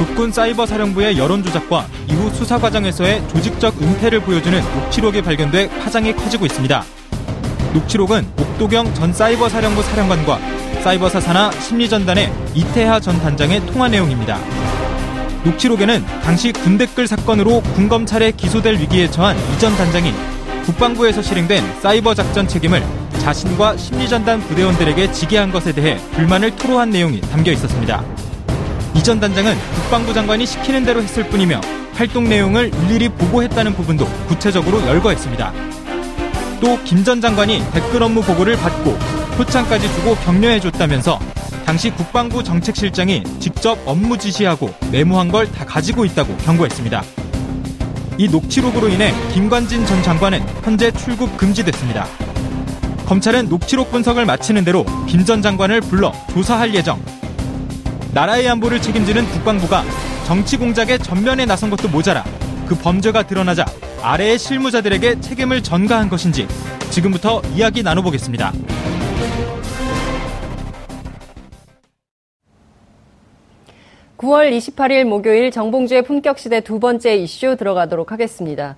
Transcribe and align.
국군 0.00 0.32
사이버 0.32 0.64
사령부의 0.64 1.18
여론 1.18 1.44
조작과 1.44 1.86
이후 2.08 2.30
수사 2.30 2.58
과정에서의 2.58 3.22
조직적 3.28 3.82
은폐를 3.82 4.20
보여주는 4.20 4.58
녹취록이 4.58 5.20
발견돼 5.20 5.68
파장이 5.68 6.14
커지고 6.14 6.46
있습니다. 6.46 6.82
녹취록은 7.74 8.26
옥도경 8.40 8.94
전 8.94 9.12
사이버 9.12 9.50
사령부 9.50 9.82
사령관과 9.82 10.40
사이버 10.82 11.10
사사나 11.10 11.52
심리전단의 11.52 12.32
이태하 12.54 12.98
전 13.00 13.20
단장의 13.20 13.66
통화 13.66 13.88
내용입니다. 13.88 14.38
녹취록에는 15.44 16.02
당시 16.22 16.50
군대끌 16.50 17.06
사건으로 17.06 17.60
군검찰에 17.60 18.30
기소될 18.30 18.76
위기에 18.76 19.10
처한 19.10 19.36
이전 19.54 19.76
단장이 19.76 20.14
국방부에서 20.64 21.20
실행된 21.20 21.62
사이버 21.82 22.14
작전 22.14 22.48
책임을 22.48 22.82
자신과 23.18 23.76
심리전단 23.76 24.40
부대원들에게 24.40 25.12
지게 25.12 25.36
한 25.36 25.52
것에 25.52 25.72
대해 25.72 25.98
불만을 26.12 26.56
토로한 26.56 26.88
내용이 26.88 27.20
담겨 27.20 27.52
있었습니다. 27.52 28.02
이전 28.94 29.20
단장은 29.20 29.56
국방부 29.74 30.12
장관이 30.12 30.46
시키는 30.46 30.84
대로 30.84 31.02
했을 31.02 31.24
뿐이며 31.28 31.60
활동 31.94 32.28
내용을 32.28 32.70
일일이 32.84 33.08
보고했다는 33.10 33.74
부분도 33.74 34.06
구체적으로 34.26 34.80
열거했습니다. 34.86 35.52
또 36.60 36.76
김 36.84 37.04
전 37.04 37.20
장관이 37.20 37.62
댓글 37.72 38.02
업무 38.02 38.20
보고를 38.22 38.56
받고 38.56 38.98
표창까지 39.36 39.88
주고 39.94 40.14
격려해줬다면서 40.16 41.18
당시 41.64 41.90
국방부 41.90 42.42
정책실장이 42.44 43.22
직접 43.38 43.78
업무 43.86 44.18
지시하고 44.18 44.74
메모한 44.90 45.30
걸 45.30 45.50
다 45.52 45.64
가지고 45.64 46.04
있다고 46.04 46.36
경고했습니다. 46.38 47.02
이 48.18 48.28
녹취록으로 48.28 48.88
인해 48.88 49.14
김관진 49.32 49.86
전 49.86 50.02
장관은 50.02 50.42
현재 50.62 50.90
출국 50.90 51.34
금지됐습니다. 51.38 52.06
검찰은 53.06 53.48
녹취록 53.48 53.90
분석을 53.90 54.26
마치는 54.26 54.64
대로 54.64 54.84
김 55.06 55.24
전 55.24 55.40
장관을 55.40 55.80
불러 55.80 56.12
조사할 56.34 56.74
예정. 56.74 57.00
나라의 58.12 58.48
안보를 58.48 58.82
책임지는 58.82 59.24
국방부가 59.26 59.84
정치 60.26 60.56
공작에 60.56 60.98
전면에 60.98 61.46
나선 61.46 61.70
것도 61.70 61.88
모자라 61.88 62.24
그 62.66 62.74
범죄가 62.74 63.26
드러나자 63.26 63.64
아래의 64.02 64.38
실무자들에게 64.38 65.20
책임을 65.20 65.62
전가한 65.62 66.08
것인지 66.08 66.48
지금부터 66.90 67.40
이야기 67.54 67.82
나눠보겠습니다. 67.82 68.52
(9월 74.18 74.50
28일) 74.56 75.04
목요일 75.04 75.50
정봉주의 75.50 76.02
품격시대 76.02 76.60
두 76.60 76.78
번째 76.78 77.16
이슈 77.16 77.56
들어가도록 77.56 78.12
하겠습니다. 78.12 78.76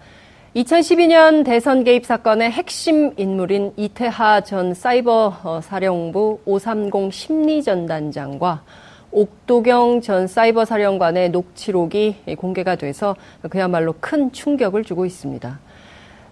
2012년 0.55 1.45
대선 1.45 1.83
개입 1.83 2.05
사건의 2.05 2.51
핵심 2.51 3.13
인물인 3.17 3.73
이태하 3.77 4.43
전 4.43 4.75
사이버 4.75 5.63
사령부 5.63 6.41
530 6.45 7.13
심리전단장과 7.13 8.63
옥도경 9.13 10.01
전 10.01 10.27
사이버 10.27 10.65
사령관의 10.65 11.31
녹취록이 11.31 12.17
공개가 12.37 12.77
돼서 12.77 13.15
그야말로 13.49 13.95
큰 14.01 14.33
충격을 14.33 14.85
주고 14.85 15.05
있습니다. 15.05 15.61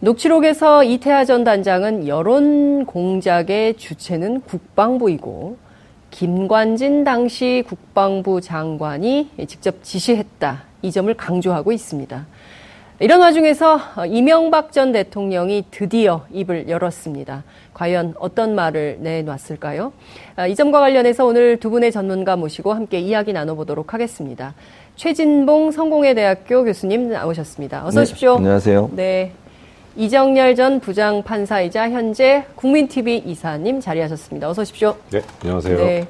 녹취록에서 0.01 0.83
이태하 0.83 1.27
전 1.27 1.45
단장은 1.45 2.09
여론 2.09 2.87
공작의 2.87 3.77
주체는 3.77 4.41
국방부이고 4.41 5.59
김관진 6.11 7.05
당시 7.05 7.63
국방부 7.67 8.41
장관이 8.41 9.31
직접 9.47 9.83
지시했다. 9.83 10.65
이 10.83 10.91
점을 10.91 11.13
강조하고 11.13 11.73
있습니다. 11.73 12.27
이런 13.03 13.23
와중에서 13.23 13.81
이명박 14.09 14.73
전 14.73 14.93
대통령이 14.93 15.65
드디어 15.71 16.27
입을 16.31 16.69
열었습니다. 16.69 17.45
과연 17.73 18.13
어떤 18.19 18.55
말을 18.55 18.99
내놨을까요? 19.01 19.95
아, 20.37 20.47
이 20.47 20.55
점과 20.55 20.81
관련해서 20.81 21.25
오늘 21.25 21.57
두 21.57 21.71
분의 21.71 21.93
전문가 21.93 22.37
모시고 22.37 22.75
함께 22.75 23.01
이야기 23.01 23.33
나눠보도록 23.33 23.95
하겠습니다. 23.95 24.55
최진봉 24.97 25.71
성공회대학교 25.71 26.63
교수님 26.65 27.09
나오셨습니다. 27.09 27.87
어서 27.87 28.03
오십시오. 28.03 28.33
네, 28.33 28.37
안녕하세요. 28.37 28.91
네. 28.93 29.33
이정열 29.97 30.55
전 30.55 30.79
부장 30.79 31.23
판사이자 31.23 31.89
현재 31.89 32.45
국민TV 32.55 33.23
이사님 33.25 33.81
자리하셨습니다. 33.81 34.51
어서 34.51 34.61
오십시오. 34.61 34.95
네, 35.11 35.23
안녕하세요. 35.41 35.77
네. 35.79 36.07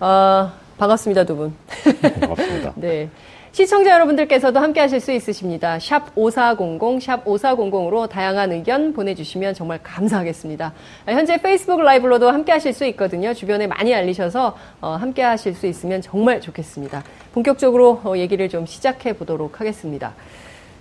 어, 0.00 0.50
반갑습니다, 0.78 1.24
두 1.24 1.36
분. 1.36 1.54
반갑습니다. 2.00 2.72
네. 2.80 3.10
시청자 3.52 3.90
여러분들께서도 3.90 4.60
함께 4.60 4.78
하실 4.78 5.00
수 5.00 5.10
있으십니다. 5.10 5.80
샵 5.80 6.12
5400, 6.14 7.02
샵 7.02 7.24
5400으로 7.24 8.08
다양한 8.08 8.52
의견 8.52 8.92
보내주시면 8.92 9.54
정말 9.54 9.80
감사하겠습니다. 9.82 10.72
현재 11.06 11.36
페이스북 11.36 11.82
라이브로도 11.82 12.30
함께 12.30 12.52
하실 12.52 12.72
수 12.72 12.84
있거든요. 12.86 13.34
주변에 13.34 13.66
많이 13.66 13.92
알리셔서 13.92 14.56
어, 14.80 14.90
함께 14.90 15.22
하실 15.22 15.54
수 15.54 15.66
있으면 15.66 16.00
정말 16.00 16.40
좋겠습니다. 16.40 17.02
본격적으로 17.32 18.00
어, 18.04 18.16
얘기를 18.16 18.48
좀 18.48 18.66
시작해 18.66 19.14
보도록 19.14 19.60
하겠습니다. 19.60 20.14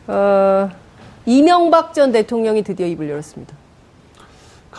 어, 0.06 0.70
이명박 1.26 1.96
전 1.96 2.12
대통령이 2.12 2.62
드디어 2.64 2.86
입을 2.86 3.10
열었습니다. 3.10 3.59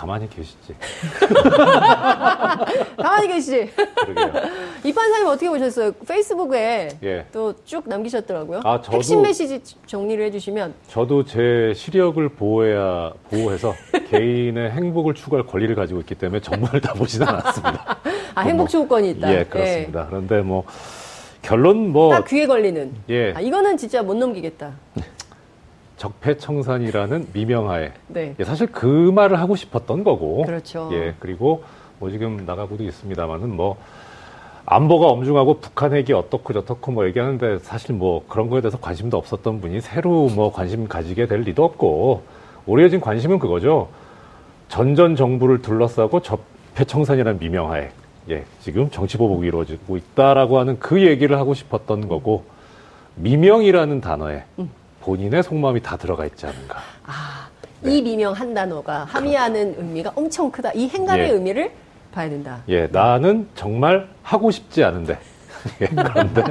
가만히 0.00 0.26
계시지. 0.30 0.74
가만히 2.96 3.28
계시지. 3.28 3.70
그러게요. 4.06 4.32
이 4.82 4.94
판사님 4.94 5.26
어떻게 5.26 5.50
보셨어요? 5.50 5.92
페이스북에 5.92 6.88
예. 7.02 7.26
또쭉 7.32 7.86
남기셨더라고요. 7.86 8.62
아, 8.64 8.80
저도- 8.80 8.94
핵심 8.94 9.20
메시지 9.20 9.60
정리를 9.86 10.24
해주시면 10.24 10.72
저도 10.88 11.26
제 11.26 11.74
시력을 11.76 12.30
보호해야 12.30 13.12
보호해서 13.30 13.74
개인의 14.08 14.70
행복을 14.80 15.12
추구할 15.12 15.44
권리를 15.46 15.74
가지고 15.74 16.00
있기 16.00 16.14
때문에 16.14 16.40
전문을 16.40 16.80
다 16.80 16.94
보진 16.94 17.22
않았습니다. 17.22 17.98
아 18.34 18.40
행복 18.40 18.70
추구권이 18.70 19.10
있다. 19.10 19.34
예, 19.34 19.44
그렇습니다. 19.44 20.06
그런데 20.08 20.40
뭐 20.40 20.64
결론 21.42 21.90
뭐 21.92 22.10
딱 22.10 22.24
귀에 22.26 22.46
걸리는. 22.46 22.94
예. 23.10 23.34
아, 23.34 23.40
이거는 23.42 23.76
진짜 23.76 24.02
못 24.02 24.14
넘기겠다. 24.14 24.72
적폐청산이라는 26.00 27.28
미명하에 27.34 27.92
네. 28.08 28.34
예, 28.38 28.44
사실 28.44 28.66
그 28.68 28.86
말을 28.86 29.38
하고 29.38 29.54
싶었던 29.54 30.02
거고. 30.02 30.44
그렇죠. 30.44 30.88
예, 30.92 31.14
그리고 31.18 31.62
뭐 31.98 32.10
지금 32.10 32.44
나가고도 32.46 32.84
있습니다만은 32.84 33.54
뭐 33.54 33.76
안보가 34.64 35.08
엄중하고 35.08 35.60
북한 35.60 35.92
핵이 35.92 36.12
어떻고 36.14 36.54
저떻고 36.54 36.92
뭐 36.92 37.06
얘기하는데 37.06 37.58
사실 37.58 37.94
뭐 37.94 38.24
그런 38.28 38.48
거에 38.48 38.62
대해서 38.62 38.78
관심도 38.78 39.18
없었던 39.18 39.60
분이 39.60 39.82
새로 39.82 40.28
뭐 40.28 40.50
관심 40.50 40.88
가지게 40.88 41.26
될 41.26 41.42
리도 41.42 41.62
없고 41.64 42.22
오래진 42.64 43.00
관심은 43.00 43.38
그거죠. 43.38 43.88
전전 44.68 45.16
정부를 45.16 45.60
둘러싸고 45.60 46.22
적폐청산이라는 46.22 47.38
미명하에 47.40 47.90
예, 48.30 48.44
지금 48.60 48.88
정치 48.90 49.18
보복이 49.18 49.46
이루어지고 49.46 49.98
있다라고 49.98 50.60
하는 50.60 50.78
그 50.78 51.02
얘기를 51.02 51.36
하고 51.36 51.52
싶었던 51.52 52.08
거고 52.08 52.44
미명이라는 53.16 54.00
단어에 54.00 54.44
음. 54.60 54.79
본인의 55.00 55.42
속마음이 55.42 55.82
다 55.82 55.96
들어가 55.96 56.26
있지 56.26 56.46
않은가. 56.46 56.78
아, 57.06 57.48
네. 57.80 57.96
이 57.96 58.02
미명 58.02 58.32
한 58.32 58.52
단어가 58.54 59.04
함의하는 59.04 59.74
의미가 59.78 60.12
엄청 60.14 60.50
크다. 60.50 60.72
이 60.74 60.88
행간의 60.88 61.28
예. 61.28 61.32
의미를 61.32 61.70
봐야 62.12 62.28
된다. 62.28 62.62
예, 62.68 62.86
나는 62.88 63.48
정말 63.54 64.08
하고 64.22 64.50
싶지 64.50 64.84
않은데. 64.84 65.18
예, 65.80 65.86
그런데 65.86 66.42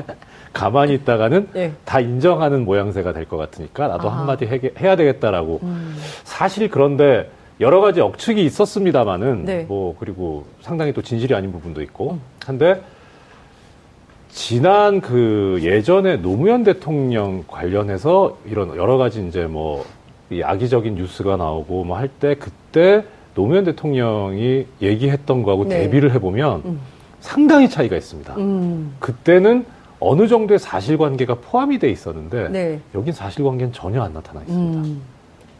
가만히 0.54 0.96
있다가는 0.96 1.50
네. 1.54 1.74
다 1.86 2.00
인정하는 2.00 2.66
모양새가 2.66 3.14
될 3.14 3.26
것 3.26 3.38
같으니까 3.38 3.88
나도 3.88 4.10
아하. 4.10 4.20
한마디 4.20 4.46
해, 4.46 4.60
해야 4.80 4.96
되겠다라고. 4.96 5.60
음. 5.64 5.98
사실 6.24 6.70
그런데 6.70 7.30
여러 7.60 7.82
가지 7.82 8.02
억측이 8.02 8.44
있었습니다만은 8.46 9.46
네. 9.46 9.64
뭐 9.68 9.96
그리고 10.00 10.46
상당히 10.62 10.94
또 10.94 11.02
진실이 11.02 11.36
아닌 11.36 11.52
부분도 11.52 11.82
있고 11.84 12.18
한데 12.46 12.82
지난 14.30 15.02
그 15.02 15.60
예전에 15.62 16.18
노무현 16.18 16.64
대통령 16.64 17.44
관련해서 17.48 18.38
이런 18.46 18.76
여러 18.78 18.98
가지 18.98 19.26
이제 19.28 19.46
뭐이 19.48 20.44
악의적인 20.44 20.96
뉴스가 20.96 21.38
나오고 21.38 21.84
뭐 21.84 21.98
할 21.98 22.10
때 22.20 22.36
그때 22.36 23.04
노무현 23.36 23.64
대통령이 23.66 24.66
얘기했던 24.82 25.44
거하고 25.44 25.66
네. 25.68 25.80
대비를 25.84 26.14
해보면 26.14 26.62
음. 26.66 26.80
상당히 27.20 27.70
차이가 27.70 27.96
있습니다. 27.96 28.36
음. 28.38 28.96
그때는 29.00 29.66
어느 30.00 30.28
정도의 30.28 30.60
사실관계가 30.60 31.36
포함이 31.36 31.80
돼 31.80 31.90
있었는데 31.90 32.50
네. 32.50 32.80
여긴 32.96 33.14
사실관계는 33.14 33.74
전혀 33.74 34.02
안 34.02 34.14
나타나 34.14 34.42
있습니다. 34.42 34.80
음. 34.80 35.02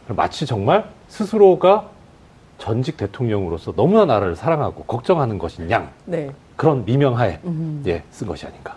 마치 0.08 0.46
정말 0.46 0.84
스스로가 1.08 1.88
전직 2.58 2.96
대통령으로서 2.96 3.72
너무나 3.72 4.04
나라를 4.04 4.36
사랑하고 4.36 4.84
걱정하는 4.84 5.38
것인 5.38 5.70
양 5.70 5.90
네. 6.04 6.30
그런 6.60 6.84
미명하에 6.84 7.38
음. 7.44 7.82
예, 7.86 8.02
쓴 8.10 8.26
것이 8.26 8.44
아닌가 8.44 8.76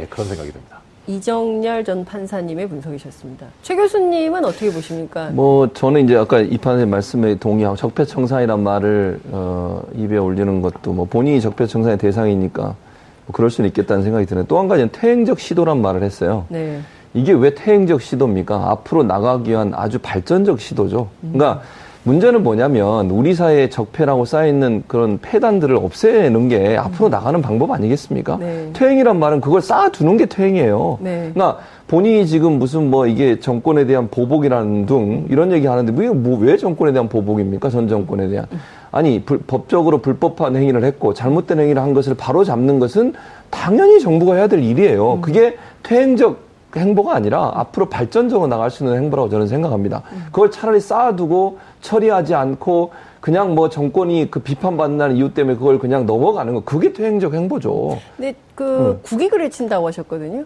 예, 0.00 0.06
그런 0.06 0.26
생각이 0.26 0.50
듭니다. 0.50 0.80
이정렬 1.06 1.84
전 1.84 2.04
판사님의 2.04 2.68
분석이셨습니다. 2.68 3.46
최 3.62 3.76
교수님은 3.76 4.44
어떻게 4.44 4.72
보십니까? 4.72 5.30
뭐 5.30 5.72
저는 5.72 6.06
이제 6.06 6.16
아까 6.16 6.40
이 6.40 6.58
판사님 6.58 6.90
말씀에 6.90 7.36
동의하고 7.36 7.76
적폐청산이란 7.76 8.60
말을 8.64 9.20
어, 9.30 9.80
입에 9.94 10.16
올리는 10.16 10.60
것도 10.60 10.92
뭐 10.92 11.04
본인이 11.04 11.40
적폐청산의 11.40 11.98
대상이니까 11.98 12.62
뭐 12.64 13.32
그럴 13.32 13.48
수는 13.48 13.68
있겠다는 13.68 14.02
생각이 14.02 14.26
드는데 14.26 14.48
또 14.48 14.58
한 14.58 14.66
가지는 14.66 14.90
퇴행적 14.90 15.38
시도란 15.38 15.80
말을 15.80 16.02
했어요. 16.02 16.46
네. 16.48 16.80
이게 17.14 17.32
왜 17.32 17.54
퇴행적 17.54 18.02
시도입니까? 18.02 18.72
앞으로 18.72 19.04
나가기 19.04 19.50
위한 19.50 19.72
아주 19.76 20.00
발전적 20.00 20.60
시도죠. 20.60 21.08
그러니까 21.20 21.62
문제는 22.02 22.42
뭐냐면 22.42 23.10
우리 23.10 23.34
사회에 23.34 23.68
적폐라고 23.68 24.24
쌓여있는 24.24 24.84
그런 24.86 25.18
폐단들을 25.20 25.76
없애는 25.76 26.48
게 26.48 26.76
앞으로 26.78 27.10
나가는 27.10 27.42
방법 27.42 27.70
아니겠습니까? 27.72 28.38
네. 28.38 28.70
퇴행이란 28.72 29.18
말은 29.18 29.42
그걸 29.42 29.60
쌓아두는 29.60 30.16
게 30.16 30.24
퇴행이에요. 30.24 30.98
네. 31.02 31.30
그러니까 31.34 31.58
본인이 31.88 32.26
지금 32.26 32.58
무슨 32.58 32.88
뭐 32.90 33.06
이게 33.06 33.38
정권에 33.38 33.84
대한 33.84 34.08
보복이라는 34.08 34.86
등 34.86 35.26
이런 35.28 35.52
얘기 35.52 35.66
하는데 35.66 35.92
뭐, 35.92 36.14
뭐왜 36.14 36.56
정권에 36.56 36.92
대한 36.92 37.08
보복입니까? 37.08 37.68
전 37.68 37.86
정권에 37.86 38.28
대한. 38.28 38.46
아니, 38.92 39.22
불- 39.22 39.40
법적으로 39.46 39.98
불법한 39.98 40.56
행위를 40.56 40.82
했고 40.84 41.12
잘못된 41.12 41.60
행위를 41.60 41.82
한 41.82 41.92
것을 41.92 42.14
바로 42.14 42.44
잡는 42.44 42.78
것은 42.78 43.12
당연히 43.50 44.00
정부가 44.00 44.36
해야 44.36 44.46
될 44.46 44.62
일이에요. 44.62 45.18
그게 45.20 45.56
퇴행적 45.82 46.48
행보가 46.76 47.14
아니라 47.16 47.50
앞으로 47.54 47.88
발전적으로 47.88 48.46
나갈 48.48 48.70
수 48.70 48.84
있는 48.84 48.96
행보라고 49.02 49.28
저는 49.28 49.48
생각합니다. 49.48 50.02
그걸 50.26 50.52
차라리 50.52 50.78
쌓아두고 50.80 51.58
처리하지 51.80 52.34
않고 52.34 52.90
그냥 53.20 53.54
뭐 53.54 53.68
정권이 53.68 54.30
그 54.30 54.40
비판받는 54.40 55.16
이유 55.16 55.32
때문에 55.34 55.56
그걸 55.58 55.78
그냥 55.78 56.06
넘어가는 56.06 56.54
거 56.54 56.60
그게 56.64 56.92
퇴행적 56.92 57.34
행보죠. 57.34 57.98
근데 58.16 58.34
그 58.54 59.00
국익을 59.02 59.42
해친다고 59.42 59.86
하셨거든요. 59.88 60.44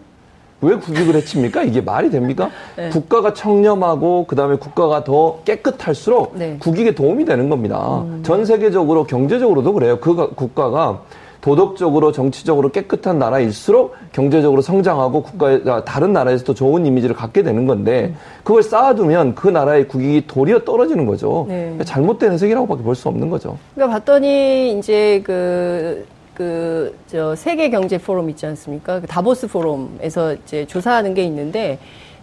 왜 0.60 0.76
국익을 0.76 1.14
해칩니까? 1.16 1.62
이게 1.64 1.80
말이 1.80 2.10
됩니까? 2.10 2.50
네. 2.76 2.88
국가가 2.88 3.34
청렴하고 3.34 4.24
그다음에 4.26 4.56
국가가 4.56 5.04
더 5.04 5.40
깨끗할수록 5.44 6.36
네. 6.38 6.52
음. 6.52 6.58
국익에 6.58 6.94
도움이 6.94 7.24
되는 7.24 7.48
겁니다. 7.50 8.02
전 8.22 8.44
세계적으로 8.44 9.04
경제적으로도 9.04 9.72
그래요. 9.74 9.98
그 10.00 10.16
가- 10.16 10.30
국가가 10.30 11.02
도덕적으로 11.44 12.10
정치적으로 12.10 12.70
깨끗한 12.70 13.18
나라일수록 13.18 13.94
경제적으로 14.12 14.62
성장하고 14.62 15.22
국가가 15.22 15.84
다른 15.84 16.14
나라에서도 16.14 16.54
좋은 16.54 16.86
이미지를 16.86 17.14
갖게 17.14 17.42
되는 17.42 17.66
건데 17.66 18.14
음. 18.14 18.16
그걸 18.42 18.62
쌓아두면 18.62 19.34
그 19.34 19.48
나라의 19.48 19.86
국익이 19.86 20.26
도리어 20.26 20.60
떨어지는 20.60 21.04
거죠. 21.04 21.44
네. 21.46 21.60
그러니까 21.64 21.84
잘못된 21.84 22.32
해석이라고밖에 22.32 22.82
볼 22.82 22.94
수 22.94 23.08
없는 23.08 23.28
거죠. 23.28 23.58
그러니까 23.74 23.98
봤더니 23.98 24.78
이제 24.78 25.20
그, 25.22 26.06
그, 26.32 26.96
저, 27.08 27.34
세계 27.34 27.68
경제 27.68 27.98
포럼 27.98 28.30
있지 28.30 28.46
않습니까? 28.46 29.00
그 29.00 29.06
다보스 29.06 29.46
포럼에서 29.46 30.32
이제 30.32 30.64
조사하는 30.64 31.12
게 31.12 31.24
있는데, 31.24 31.78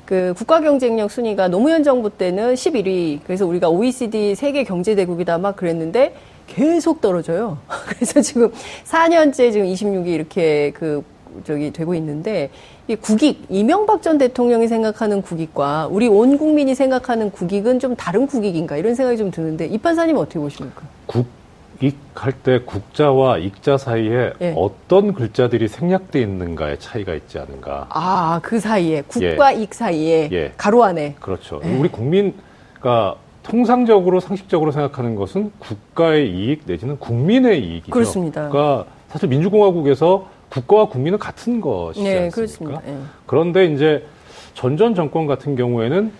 그 0.06 0.34
국가 0.36 0.62
경쟁력 0.62 1.12
순위가 1.12 1.50
노무현 1.50 1.84
정부 1.84 2.10
때는 2.10 2.56
11위. 2.56 3.20
그래서 3.26 3.46
우리가 3.46 3.70
OECD 3.70 4.34
세계 4.34 4.64
경제 4.64 4.96
대국이다 4.96 5.38
막 5.38 5.56
그랬는데 5.56 6.14
계속 6.48 7.02
떨어져요. 7.02 7.58
그래서 7.88 8.22
지금 8.22 8.52
4년째 8.86 9.52
지금 9.52 9.68
26위 9.68 10.08
이렇게 10.08 10.72
그 10.72 11.04
저기 11.46 11.72
되고 11.72 11.96
있는데 11.96 12.50
이 12.88 12.96
국익 12.96 13.46
이명박 13.50 14.02
전 14.02 14.18
대통령이 14.18 14.68
생각하는 14.68 15.22
국익과 15.22 15.88
우리 15.90 16.08
온 16.08 16.38
국민이 16.38 16.76
생각하는 16.76 17.32
국익은 17.32 17.80
좀 17.80 17.96
다른 17.96 18.28
국익인가 18.28 18.76
이런 18.78 18.96
생각이 18.96 19.18
좀 19.18 19.32
드는데 19.32 19.66
이 19.68 19.78
판사님 19.78 20.18
은 20.18 20.22
어떻게 20.22 20.40
보십니까? 20.40 20.82
국익 21.06 21.98
할 22.14 22.34
때 22.44 22.60
국자와 22.60 23.38
익자 23.38 23.78
사이에 23.78 24.34
예. 24.42 24.54
어떤 24.58 25.14
글자들이 25.14 25.68
생략돼 25.68 26.22
있는가의 26.22 26.80
차이가 26.80 27.14
있지 27.14 27.40
않은가. 27.40 27.88
아, 27.90 28.40
그 28.44 28.60
사이에, 28.60 29.02
국과 29.08 29.54
익 29.54 29.74
사이에, 29.74 30.30
예. 30.32 30.54
가로 30.58 30.84
안에. 30.84 31.16
그렇죠. 31.20 31.62
우리 31.64 31.90
국민가 31.90 33.16
통상적으로 33.44 34.20
상식적으로 34.20 34.72
생각하는 34.72 35.16
것은 35.16 35.52
국가의 35.60 36.30
이익 36.32 36.64
내지는 36.66 36.98
국민의 37.00 37.64
이익이죠. 37.64 37.92
그렇습니다. 37.92 38.50
그러니까 38.50 38.86
사실 39.10 39.30
민주공화국에서 39.30 40.28
국가와 40.50 40.88
국민은 40.90 41.18
같은 41.18 41.62
것이지 41.62 42.04
네, 42.04 42.26
않습니까? 42.26 42.36
그렇습니다. 42.36 42.82
예. 42.88 42.98
그런데 43.26 43.66
이제 43.66 44.06
전전 44.54 44.96
정권 44.96 45.26
같은 45.28 45.56
경우에는 45.56 46.12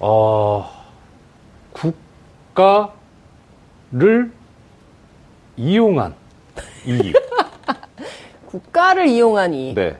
어, 0.00 0.68
국가를 2.52 4.32
이용한 5.56 6.14
이익, 6.86 7.14
국가를 8.46 9.06
이용한 9.08 9.54
이익. 9.54 9.74
네, 9.74 9.96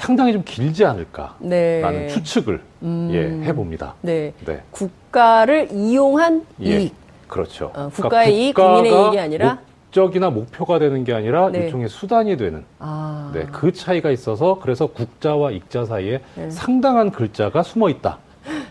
상당히 0.00 0.32
좀 0.32 0.42
길지 0.44 0.84
않을까라는 0.84 1.38
네. 1.40 2.08
추측을 2.08 2.62
음. 2.82 3.10
예, 3.12 3.46
해봅니다. 3.46 3.94
네. 4.00 4.32
네, 4.46 4.62
국가를 4.70 5.68
이용한 5.70 6.46
예, 6.62 6.80
이익. 6.80 6.94
그렇죠. 7.28 7.70
어, 7.74 7.90
국가의 7.92 8.34
이익, 8.34 8.54
국가가 8.54 8.74
국민의 8.76 9.04
이익이 9.04 9.18
아니라? 9.18 9.58
목적이나 9.84 10.30
목표가 10.30 10.78
되는 10.78 11.04
게 11.04 11.12
아니라 11.12 11.50
네. 11.50 11.66
일종의 11.66 11.88
수단이 11.90 12.38
되는 12.38 12.64
아. 12.78 13.30
네, 13.34 13.46
그 13.52 13.72
차이가 13.72 14.10
있어서 14.10 14.58
그래서 14.62 14.86
국자와 14.86 15.50
익자 15.50 15.84
사이에 15.84 16.20
네. 16.34 16.50
상당한 16.50 17.10
글자가 17.10 17.62
숨어 17.62 17.90
있다는 17.90 18.18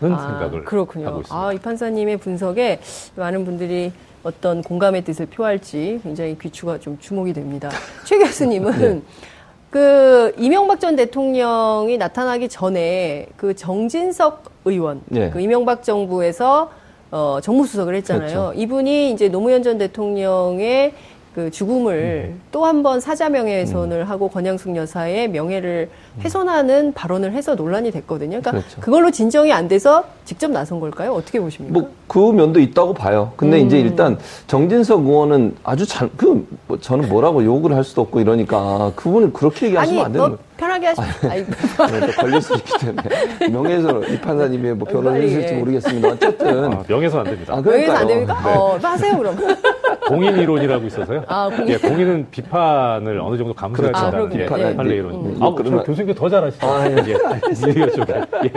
생각을 0.00 0.64
그렇군요. 0.64 1.06
하고 1.06 1.20
있습니다. 1.20 1.46
아, 1.46 1.52
이 1.52 1.58
판사님의 1.58 2.16
분석에 2.16 2.80
많은 3.14 3.44
분들이 3.44 3.92
어떤 4.24 4.62
공감의 4.62 5.04
뜻을 5.04 5.26
표할지 5.26 6.00
굉장히 6.02 6.36
귀추가 6.38 6.78
좀 6.78 6.98
주목이 6.98 7.32
됩니다. 7.32 7.70
최 8.04 8.18
교수님은 8.18 8.78
네. 8.78 9.02
그 9.70 10.34
이명박 10.36 10.80
전 10.80 10.96
대통령이 10.96 11.96
나타나기 11.96 12.48
전에 12.48 13.26
그 13.36 13.54
정진석 13.54 14.50
의원, 14.64 15.00
네. 15.06 15.30
그 15.30 15.40
이명박 15.40 15.84
정부에서 15.84 16.70
어, 17.12 17.38
정무수석을 17.42 17.94
했잖아요. 17.96 18.28
그렇죠. 18.28 18.52
이분이 18.56 19.12
이제 19.12 19.28
노무현 19.28 19.62
전 19.62 19.78
대통령의 19.78 20.92
그 21.34 21.50
죽음을 21.50 22.32
음. 22.34 22.40
또한 22.50 22.82
번 22.82 23.00
사자 23.00 23.28
명예훼손을 23.28 24.08
하고 24.08 24.28
권양숙 24.28 24.74
여사의 24.74 25.28
명예를 25.28 25.88
훼손하는 26.22 26.92
발언을 26.92 27.32
해서 27.32 27.54
논란이 27.54 27.92
됐거든요. 27.92 28.40
그러니까 28.40 28.50
음. 28.50 28.58
그렇죠. 28.60 28.80
그걸로 28.80 29.10
진정이 29.10 29.52
안 29.52 29.68
돼서 29.68 30.04
직접 30.24 30.50
나선 30.50 30.80
걸까요? 30.80 31.12
어떻게 31.12 31.40
보십니까? 31.40 31.78
뭐 31.78 32.00
그 32.10 32.18
면도 32.18 32.58
있다고 32.58 32.92
봐요. 32.92 33.32
근데 33.36 33.60
음. 33.60 33.66
이제 33.66 33.78
일단 33.78 34.18
정진석 34.48 35.06
의원은 35.06 35.54
아주 35.62 35.86
잘, 35.86 36.10
그, 36.16 36.44
뭐 36.66 36.76
저는 36.80 37.08
뭐라고 37.08 37.44
욕을 37.44 37.72
할 37.72 37.84
수도 37.84 38.00
없고 38.00 38.18
이러니까 38.20 38.90
그분은 38.96 39.32
그렇게 39.32 39.66
얘기하시면 39.66 39.96
아니, 40.00 40.06
안 40.06 40.12
되는 40.12 40.18
뭐 40.18 40.36
거예요. 40.36 40.50
편하게 40.56 40.86
하시면 40.88 41.46
걸릴 42.18 42.42
수 42.42 42.54
있기 42.56 42.72
때문에 42.80 43.08
명예훼손 43.48 44.12
이 44.12 44.20
판사님이 44.20 44.72
뭐 44.72 44.88
변호를 44.88 45.22
해주실지 45.22 45.54
예. 45.54 45.58
모르겠습니다. 45.58 46.08
어쨌든 46.08 46.64
아, 46.64 46.82
명예훼손 46.88 47.20
안 47.20 47.24
됩니다. 47.26 47.54
아, 47.54 47.62
그러니까요. 47.62 47.96
안 47.96 48.06
됩니까? 48.08 48.42
네. 48.44 48.54
어, 48.56 48.78
하세요 48.82 49.16
그럼. 49.16 49.36
공인 50.10 50.36
이론이라고 50.36 50.86
있어서요. 50.86 51.22
아, 51.28 51.48
공인. 51.48 51.68
예, 51.68 51.76
공인은 51.78 52.26
비판을 52.30 53.20
어느 53.20 53.36
정도 53.36 53.54
감수해야 53.54 53.92
된다는 53.92 54.28
게 54.28 54.44
그렇군요. 54.46 54.66
예. 54.68 54.76
판례 54.76 54.90
음. 54.92 54.98
이론입니다. 54.98 55.36
음. 55.38 55.42
아, 55.42 55.54
그러면- 55.54 55.78
저 55.80 55.84
교수님께 55.84 56.14
더 56.14 56.28
잘하시죠. 56.28 56.66
아, 56.66 56.86
예. 56.90 56.96
예. 56.96 57.90
쪽에. 57.90 58.14
예. 58.44 58.52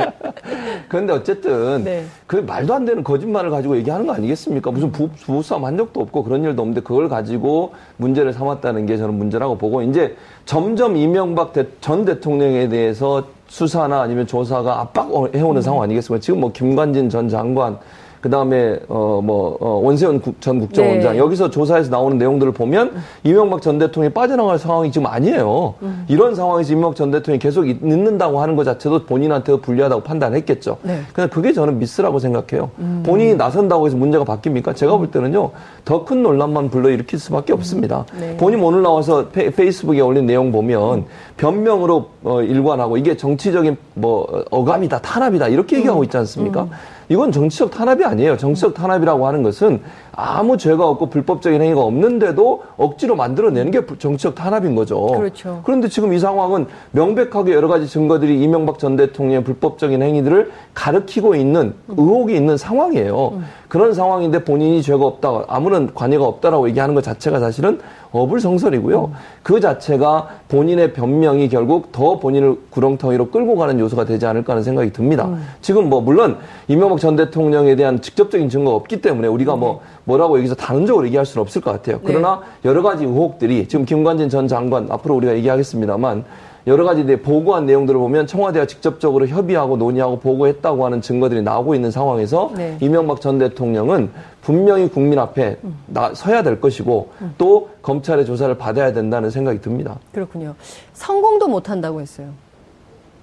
그런데 0.90 1.14
어쨌든 1.14 1.84
네. 1.84 2.04
그 2.28 2.38
말도 2.38 2.74
안 2.74 2.86
되는 2.86 3.04
거짓말을 3.04 3.50
가지고 3.52 3.78
얘기하는 3.78 4.08
거 4.08 4.14
아니겠습니까? 4.14 4.72
무슨 4.72 4.92
부, 4.92 5.10
부부싸움 5.10 5.66
한 5.66 5.78
적도 5.78 6.02
없고 6.02 6.24
그런 6.24 6.44
일도 6.44 6.62
없는데 6.62 6.82
그걸 6.82 7.08
가지고 7.10 7.74
문제를 7.98 8.34
삼았다는 8.34 8.86
게 8.86 8.98
저는 8.98 9.14
문제라고 9.16 9.58
보고 9.58 9.82
이제 9.82 10.16
점점 10.46 10.98
이명박 10.98 11.54
대- 11.54 11.68
전 11.82 12.06
대통령에 12.06 12.68
대해서 12.70 13.24
수사나 13.48 14.02
아니면 14.02 14.26
조사가 14.26 14.80
압박해오는 14.82 15.62
상황 15.62 15.84
아니겠습니까? 15.84 16.20
지금 16.22 16.40
뭐 16.42 16.52
김관진 16.52 17.10
전 17.10 17.30
장관 17.30 17.78
그 18.24 18.30
다음에 18.30 18.80
어뭐 18.88 19.58
어, 19.60 19.82
원세훈 19.84 20.22
국, 20.22 20.40
전 20.40 20.58
국정원장 20.62 21.12
네. 21.12 21.20
여기서 21.20 21.50
조사에서 21.50 21.90
나오는 21.92 22.18
내용들을 22.18 22.54
보면 22.54 22.94
이명박 23.26 23.62
전 23.62 23.78
대통령이 23.78 24.14
빠져나갈 24.14 24.58
상황이 24.58 24.94
지금 24.94 25.08
아니에요. 25.08 25.74
이런 26.08 26.34
상황에서 26.34 26.72
이명박 26.72 26.96
전 26.96 27.12
대통령이 27.12 27.40
계속 27.40 27.68
있- 27.68 27.84
있는다고 27.84 28.40
하는 28.40 28.56
것 28.56 28.64
자체도 28.64 29.08
본인한테 29.08 29.60
불리하다고 29.60 30.04
판단했겠죠. 30.04 30.78
네. 30.84 31.02
근데 31.12 31.30
그게 31.30 31.52
저는 31.52 31.80
미스라고 31.80 32.20
생각해요. 32.20 32.72
본인이 33.04 33.36
나선다고 33.36 33.88
해서 33.88 33.98
문제가 33.98 34.24
바뀝니까? 34.24 34.74
제가 34.74 34.96
볼 34.96 35.12
때는요 35.12 35.52
더 35.84 36.06
큰 36.06 36.24
논란만 36.24 36.70
불러일으킬 36.70 37.20
수밖에 37.20 37.52
없습니다. 37.52 38.06
네. 38.18 38.38
본인 38.38 38.64
오늘 38.64 38.84
나와서 38.84 39.28
페, 39.34 39.50
페이스북에 39.50 40.00
올린 40.00 40.26
내용 40.26 40.50
보면 40.54 41.04
변명으로 41.36 42.06
어, 42.24 42.42
일관하고 42.42 42.96
이게 42.96 43.18
정치적인 43.18 43.76
뭐 43.96 44.26
어, 44.32 44.44
어감이다 44.50 45.00
탄압이다 45.00 45.50
이렇게 45.50 45.76
얘기하고 45.80 46.06
있지 46.06 46.16
않습니까? 46.16 46.68
이건 47.14 47.32
정치적 47.32 47.70
탄압이 47.70 48.04
아니에요. 48.04 48.38
정치적 48.38 48.74
탄압이라고 48.74 49.28
하는 49.28 49.44
것은 49.44 49.82
아무 50.16 50.58
죄가 50.58 50.88
없고 50.90 51.10
불법적인 51.12 51.62
행위가 51.62 51.82
없는데도 51.82 52.64
억지로 52.76 53.16
만들어내는 53.16 53.70
게 53.72 53.82
부- 53.82 54.00
정치적 54.00 54.34
탄압인 54.34 54.74
거죠. 54.74 55.06
그렇죠. 55.06 55.62
그런데 55.64 55.88
지금 55.90 56.12
이 56.14 56.20
상황은 56.20 56.66
명백하게 56.92 57.54
여러 57.54 57.68
가지 57.68 57.88
증거들이 57.88 58.42
이명박 58.42 58.80
전 58.80 58.96
대통령의 58.96 59.44
불법적인 59.44 60.02
행위들을 60.02 60.52
가르키고 60.74 61.36
있는 61.36 61.76
의혹이 61.88 62.36
있는 62.36 62.58
상황이에요. 62.58 63.42
그런 63.68 63.94
상황인데 63.94 64.44
본인이 64.44 64.82
죄가 64.82 65.06
없다, 65.06 65.46
아무런 65.48 65.94
관여가 65.94 66.26
없다라고 66.26 66.68
얘기하는 66.70 66.96
것 66.96 67.04
자체가 67.04 67.40
사실은 67.40 67.80
어불성설이고요. 68.14 69.12
그 69.42 69.60
자체가 69.60 70.30
본인의 70.48 70.94
변명이 70.94 71.50
결국 71.50 71.92
더 71.92 72.20
본인을 72.20 72.58
구렁텅이로 72.70 73.32
끌고 73.32 73.56
가는 73.58 73.80
요소가 73.80 74.06
되지 74.06 74.26
않을까 74.26 74.54
하는 74.54 74.64
생각이 74.64 74.94
듭니다. 74.94 75.30
지금 75.62 75.90
뭐 75.90 76.00
물론 76.00 76.38
이명박 76.68 77.00
전 77.00 77.16
대통령에 77.16 77.76
대한 77.76 78.02
직접적인 78.02 78.50
증거가 78.50 78.76
없기 78.78 79.02
때문에 79.02 79.28
우리가 79.28 79.56
뭐 79.56 79.82
뭐라고 80.06 80.38
여기서 80.38 80.56
단언적으로 80.56 81.06
얘기할 81.08 81.26
수는 81.26 81.42
없을 81.42 81.62
것 81.62 81.72
같아요. 81.72 82.00
그러나 82.06 82.42
여러 82.64 82.82
가지 82.82 83.04
의혹들이 83.04 83.68
지금 83.68 83.86
김관진 83.86 84.30
전 84.30 84.48
장관 84.48 84.88
앞으로 84.92 85.16
우리가 85.16 85.36
얘기하겠습니다만 85.36 86.24
여러 86.66 86.86
가지 86.86 87.04
보고한 87.18 87.66
내용들을 87.66 88.00
보면 88.00 88.26
청와대와 88.26 88.66
직접적으로 88.68 89.28
협의하고 89.28 89.76
논의하고 89.78 90.20
보고했다고 90.20 90.86
하는 90.86 91.02
증거들이 91.02 91.42
나오고 91.42 91.76
있는 91.76 91.92
상황에서 91.92 92.52
네. 92.56 92.78
이명박 92.80 93.20
전 93.20 93.38
대통령은 93.38 94.12
분명히 94.42 94.90
국민 94.90 95.20
앞에 95.20 95.58
나, 95.88 96.14
서야 96.14 96.44
될 96.44 96.62
것이고 96.62 97.12
또 97.38 97.70
검찰의 97.82 98.26
조사를 98.26 98.58
받아야 98.58 98.94
된다는 98.94 99.30
생각이 99.30 99.60
듭니다. 99.62 99.98
그렇군요. 100.14 100.56
성공도 100.94 101.48
못 101.48 101.70
한다고 101.70 102.00
했어요. 102.00 102.30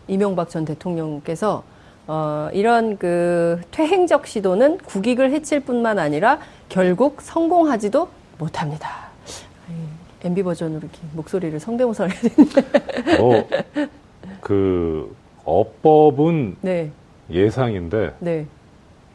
이명박 0.06 0.50
전 0.50 0.64
대통령께서 0.64 1.62
어, 2.06 2.48
이런 2.52 2.96
그 2.98 3.60
퇴행적 3.70 4.26
시도는 4.26 4.78
국익을 4.78 5.30
해칠 5.32 5.60
뿐만 5.60 5.98
아니라 5.98 6.40
결국 6.68 7.22
성공하지도 7.22 8.08
못합니다. 8.38 9.09
MB 10.22 10.42
버전으로 10.42 10.80
이렇게 10.80 10.98
목소리를 11.14 11.58
성대모사 11.58 12.04
해야 12.04 12.20
되는데. 12.20 13.18
뭐, 13.18 13.48
그, 14.40 15.14
어법은 15.44 16.56
네, 16.60 16.90
예상인데, 17.30 18.14
네. 18.20 18.46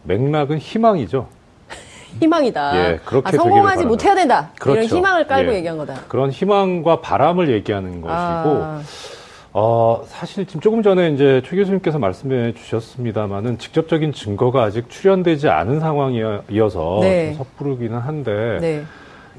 맥락은 0.04 0.58
희망이죠. 0.58 1.28
희망이다. 2.20 2.78
예, 2.78 3.00
그렇게 3.06 3.30
아, 3.30 3.32
성공하지. 3.32 3.86
못해야 3.86 4.16
된다. 4.16 4.52
이런 4.62 4.76
그렇죠. 4.76 4.96
희망을 4.98 5.28
깔고 5.28 5.52
예. 5.52 5.58
얘기한 5.58 5.78
거다. 5.78 5.96
그런 6.08 6.32
희망과 6.32 7.02
바람을 7.02 7.50
얘기하는 7.52 8.02
것이고, 8.02 8.10
아, 8.10 8.82
어, 9.54 10.04
사실 10.08 10.46
지금 10.46 10.60
조금 10.60 10.84
전에 10.84 11.12
이제 11.12 11.42
최 11.46 11.56
교수님께서 11.56 11.98
말씀해 12.00 12.54
주셨습니다만은 12.56 13.58
직접적인 13.58 14.12
증거가 14.12 14.64
아직 14.64 14.90
출현되지 14.90 15.50
않은 15.50 15.80
상황이어서 15.80 17.00
네. 17.02 17.36
좀 17.36 17.46
섣부르기는 17.46 17.98
한데, 17.98 18.58
네. 18.60 18.84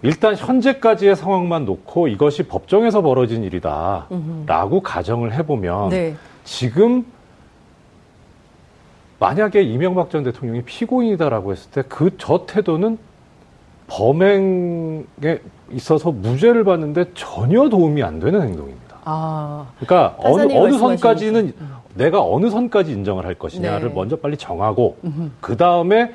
일단 0.02 0.36
현재까지의 0.36 1.16
상황만 1.16 1.64
놓고 1.64 2.08
이것이 2.08 2.44
법정에서 2.44 3.02
벌어진 3.02 3.42
일이다라고 3.44 4.80
가정을 4.82 5.32
해보면 5.34 5.88
네. 5.90 6.14
지금 6.44 7.04
만약에 9.18 9.62
이명박 9.62 10.10
전 10.10 10.22
대통령이 10.24 10.62
피고인이다라고 10.62 11.52
했을 11.52 11.70
때 11.70 11.82
그 11.82 12.10
저 12.18 12.44
태도는 12.46 12.98
범행에 13.88 15.38
있어서 15.72 16.10
무죄를 16.10 16.64
받는데 16.64 17.12
전혀 17.14 17.68
도움이 17.68 18.02
안 18.02 18.18
되는 18.18 18.42
행동입니다. 18.42 18.96
아, 19.04 19.66
그러니까 19.78 20.16
어느, 20.18 20.52
어느. 20.52 20.76
선까지는 20.76 21.54
내가 21.94 22.20
어느 22.22 22.50
선까지 22.50 22.92
인정을 22.92 23.24
할 23.24 23.34
것이냐를 23.34 23.88
네. 23.88 23.94
먼저 23.94 24.16
빨리 24.16 24.36
정하고 24.36 24.96
그 25.40 25.56
다음에 25.56 26.12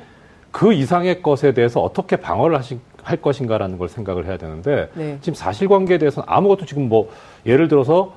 그 0.50 0.72
이상의 0.74 1.22
것에 1.22 1.54
대해서 1.54 1.80
어떻게 1.80 2.16
방어를 2.16 2.56
하시, 2.58 2.78
할 3.02 3.20
것인가라는 3.20 3.78
걸 3.78 3.88
생각을 3.88 4.26
해야 4.26 4.36
되는데 4.36 4.88
네. 4.94 5.18
지금 5.20 5.34
사실관계에 5.34 5.98
대해서는 5.98 6.24
아무것도 6.28 6.66
지금 6.66 6.88
뭐 6.88 7.10
예를 7.46 7.68
들어서 7.68 8.14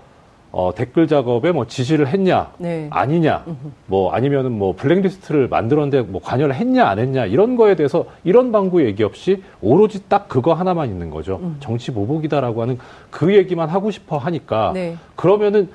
어, 0.52 0.74
댓글 0.74 1.08
작업에 1.08 1.52
뭐 1.52 1.68
지시를 1.68 2.08
했냐 2.08 2.52
네. 2.60 2.88
아니냐 2.90 3.44
뭐 3.88 4.14
아니면은 4.14 4.54
뭐 4.54 4.74
블랙리스트를 4.74 5.50
만들었는데 5.50 6.04
뭐 6.04 6.22
관여를 6.24 6.56
했냐 6.56 6.88
안 6.88 6.98
했냐 6.98 7.26
이런 7.26 7.58
거에 7.58 7.76
대해서 7.76 8.06
이런 8.24 8.54
방구 8.54 8.86
얘기 8.86 9.04
없이 9.04 9.44
오로지 9.62 10.08
딱 10.08 10.30
그거 10.30 10.54
하나만 10.54 10.88
있는 10.88 11.10
거죠 11.10 11.40
음. 11.42 11.58
정치 11.60 11.92
보복이다라고 11.92 12.62
하는 12.62 12.78
그 13.12 13.36
얘기만 13.36 13.68
하고 13.68 13.92
싶어 13.92 14.18
하니까 14.18 14.72
네. 14.74 14.96
그러면은 15.18 15.68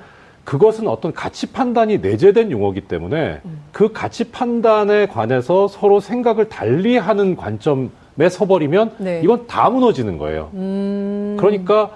그것은 0.45 0.87
어떤 0.87 1.13
가치 1.13 1.51
판단이 1.51 1.99
내재된 1.99 2.49
용어기 2.49 2.81
때문에 2.81 3.41
음. 3.45 3.61
그 3.71 3.91
가치 3.91 4.31
판단에 4.31 5.05
관해서 5.05 5.67
서로 5.67 5.99
생각을 5.99 6.49
달리 6.49 6.97
하는 6.97 7.35
관점에 7.35 7.89
서버리면 8.29 8.95
네. 8.99 9.21
이건 9.23 9.47
다 9.47 9.69
무너지는 9.69 10.17
거예요. 10.17 10.49
음. 10.53 11.35
그러니까 11.39 11.89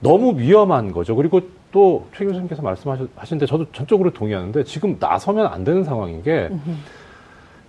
너무 0.00 0.38
위험한 0.38 0.92
거죠. 0.92 1.16
그리고 1.16 1.40
또 1.72 2.06
최 2.16 2.24
교수님께서 2.24 2.62
말씀하셨는데 2.62 3.46
저도 3.46 3.66
전적으로 3.72 4.10
동의하는데 4.12 4.64
지금 4.64 4.96
나서면 4.98 5.46
안 5.46 5.64
되는 5.64 5.84
상황인 5.84 6.22
게 6.22 6.48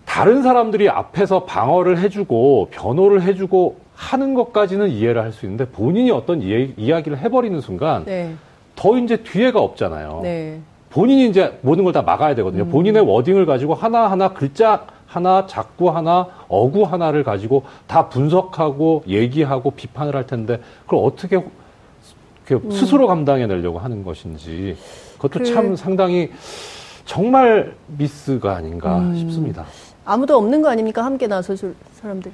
다른 0.06 0.42
사람들이 0.44 0.88
앞에서 0.90 1.44
방어를 1.44 1.98
해주고 2.00 2.70
변호를 2.72 3.22
해주고 3.24 3.78
하는 3.96 4.34
것까지는 4.36 4.90
이해를 4.90 5.22
할 5.22 5.32
수 5.34 5.46
있는데 5.46 5.66
본인이 5.66 6.12
어떤 6.12 6.42
이해, 6.42 6.70
이야기를 6.78 7.18
해버리는 7.18 7.60
순간 7.62 8.06
네. 8.06 8.34
더 8.76 8.98
이제 8.98 9.18
뒤에가 9.18 9.60
없잖아요. 9.60 10.20
네. 10.24 10.60
본인이 10.90 11.28
이제 11.28 11.58
모든 11.62 11.84
걸 11.84 11.92
다 11.92 12.02
막아야 12.04 12.34
되거든요. 12.36 12.66
본인의 12.68 13.02
워딩을 13.06 13.46
가지고 13.46 13.74
하나하나 13.74 14.30
글자 14.34 14.86
하나, 15.08 15.46
작구 15.48 15.90
하나, 15.90 16.28
어구 16.50 16.84
하나를 16.84 17.24
가지고 17.24 17.64
다 17.88 18.10
분석하고 18.10 19.04
얘기하고 19.08 19.72
비판을 19.72 20.16
할 20.16 20.26
텐데 20.26 20.62
그걸 20.86 21.02
어떻게 21.04 21.44
이렇게 22.50 22.70
스스로 22.72 23.08
감당해내려고 23.08 23.80
하는 23.80 24.04
것인지 24.04 24.78
그것도 25.16 25.40
그- 25.40 25.46
참 25.46 25.76
상당히 25.76 26.32
정말 27.06 27.76
미스가 27.88 28.56
아닌가 28.56 29.02
싶습니다. 29.16 29.66
아무도 30.06 30.38
없는 30.38 30.62
거 30.62 30.70
아닙니까? 30.70 31.04
함께 31.04 31.28
나설 31.28 31.58
사람들이. 32.02 32.34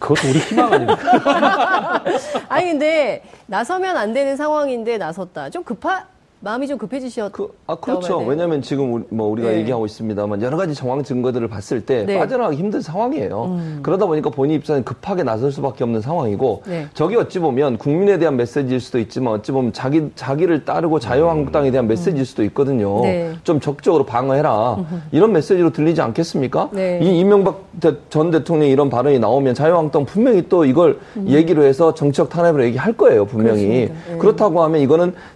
그것도 0.00 0.28
우리 0.28 0.38
희망 0.38 0.72
아닙니까? 0.72 2.02
아니 2.48 2.66
근데 2.70 3.22
나서면 3.46 3.96
안 3.96 4.12
되는 4.14 4.36
상황인데 4.36 4.98
나섰다. 4.98 5.50
좀 5.50 5.62
급하 5.64 6.04
마음이 6.40 6.66
좀 6.68 6.76
급해지셨. 6.78 7.32
그, 7.32 7.48
아, 7.66 7.74
그렇죠. 7.76 8.18
왜냐하면 8.18 8.60
지금 8.60 8.92
우리, 8.92 9.04
뭐 9.08 9.26
우리가 9.28 9.48
네. 9.50 9.56
얘기하고 9.58 9.86
있습니다만 9.86 10.42
여러 10.42 10.56
가지 10.56 10.74
정황 10.74 11.02
증거들을 11.02 11.48
봤을 11.48 11.80
때 11.80 12.04
네. 12.04 12.14
음. 12.14 12.18
빠져나가기 12.20 12.56
힘든 12.56 12.80
상황이에요. 12.82 13.58
그러다 13.82 14.06
보니까 14.06 14.28
본인 14.30 14.56
입장에 14.56 14.82
급하게 14.82 15.22
나설 15.22 15.50
수밖에 15.50 15.82
없는 15.82 16.02
상황이고 16.02 16.62
네. 16.66 16.86
저기 16.94 17.16
어찌 17.16 17.38
보면 17.38 17.78
국민에 17.78 18.18
대한 18.18 18.36
메시지일 18.36 18.80
수도 18.80 18.98
있지만 18.98 19.34
어찌 19.34 19.50
보면 19.50 19.72
자기 19.72 20.10
자기를 20.14 20.64
따르고 20.66 21.00
자유한국당에 21.00 21.70
대한 21.70 21.88
메시지일 21.88 22.26
수도 22.26 22.44
있거든요. 22.44 23.00
네. 23.02 23.32
좀 23.42 23.58
적극적으로 23.58 24.04
방어해라 24.04 24.76
이런 25.12 25.32
메시지로 25.32 25.70
들리지 25.72 26.00
않겠습니까? 26.02 26.68
네. 26.72 27.00
이 27.02 27.18
이명박 27.18 27.64
대- 27.80 27.94
전 28.10 28.30
대통령의 28.30 28.70
이런 28.72 28.90
발언이 28.90 29.18
나오면 29.18 29.54
자유한국당 29.54 30.04
분명히 30.04 30.46
또 30.48 30.64
이걸 30.66 30.98
얘기로 31.26 31.64
해서 31.64 31.94
정치적 31.94 32.28
탄압으로 32.28 32.64
얘기할 32.66 32.92
거예요 32.92 33.24
분명히. 33.24 33.84
음. 33.86 34.02
네. 34.10 34.18
그렇다고 34.18 34.62
하면 34.62 34.80
이거는 34.82 35.14
저 35.14 35.35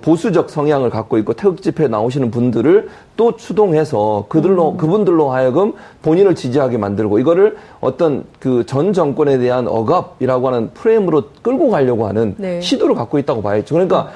보수적 0.00 0.50
성향을 0.50 0.90
갖고 0.90 1.18
있고 1.18 1.32
태극 1.32 1.62
집회에 1.62 1.88
나오시는 1.88 2.30
분들을 2.30 2.88
또 3.16 3.36
추동해서 3.36 4.26
그들로 4.28 4.72
음. 4.72 4.76
그분들로 4.76 5.30
하여금 5.30 5.72
본인을 6.02 6.34
지지하게 6.34 6.78
만들고 6.78 7.18
이거를 7.18 7.56
어떤 7.80 8.24
그 8.38 8.64
전 8.66 8.92
정권에 8.92 9.38
대한 9.38 9.66
억압이라고 9.66 10.46
하는 10.48 10.70
프레임으로 10.74 11.22
끌고 11.42 11.70
가려고 11.70 12.06
하는 12.06 12.34
네. 12.36 12.60
시도를 12.60 12.94
갖고 12.94 13.18
있다고 13.18 13.40
봐야죠. 13.42 13.74
그러니까 13.74 14.10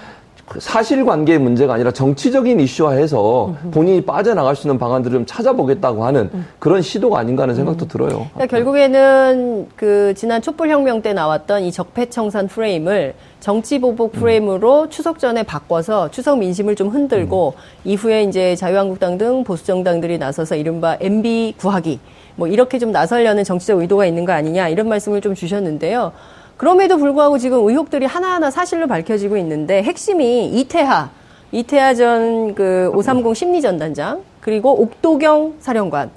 사실관계의 0.58 1.38
문제가 1.38 1.74
아니라 1.74 1.90
정치적인 1.92 2.60
이슈화해서 2.60 3.54
본인이 3.70 4.02
빠져나갈 4.02 4.54
수 4.54 4.66
있는 4.66 4.78
방안들을 4.78 5.16
좀 5.18 5.26
찾아보겠다고 5.26 6.04
하는 6.04 6.30
그런 6.58 6.82
시도가 6.82 7.18
아닌가 7.18 7.44
하는 7.44 7.54
생각도 7.54 7.88
들어요. 7.88 8.26
그러니까 8.34 8.46
결국에는 8.46 9.68
그 9.76 10.12
지난 10.14 10.42
촛불혁명 10.42 11.00
때 11.00 11.14
나왔던 11.14 11.62
이 11.62 11.72
적폐청산 11.72 12.48
프레임을 12.48 13.14
정치보복 13.42 14.12
프레임으로 14.12 14.88
추석 14.88 15.18
전에 15.18 15.42
바꿔서 15.42 16.08
추석 16.12 16.38
민심을 16.38 16.76
좀 16.76 16.88
흔들고 16.88 17.54
이후에 17.84 18.22
이제 18.22 18.54
자유한국당 18.54 19.18
등 19.18 19.42
보수정당들이 19.42 20.18
나서서 20.18 20.54
이른바 20.54 20.96
MB 21.00 21.54
구하기 21.58 21.98
뭐 22.36 22.46
이렇게 22.46 22.78
좀 22.78 22.92
나서려는 22.92 23.42
정치적 23.42 23.80
의도가 23.80 24.06
있는 24.06 24.24
거 24.24 24.32
아니냐 24.32 24.68
이런 24.68 24.88
말씀을 24.88 25.20
좀 25.20 25.34
주셨는데요. 25.34 26.12
그럼에도 26.56 26.96
불구하고 26.98 27.38
지금 27.38 27.66
의혹들이 27.68 28.06
하나하나 28.06 28.52
사실로 28.52 28.86
밝혀지고 28.86 29.36
있는데 29.38 29.82
핵심이 29.82 30.46
이태하, 30.46 31.10
이태하 31.50 31.94
전 31.94 32.54
그 32.54 32.92
530 32.94 33.36
심리전단장 33.36 34.22
그리고 34.40 34.80
옥도경 34.82 35.56
사령관 35.58 36.10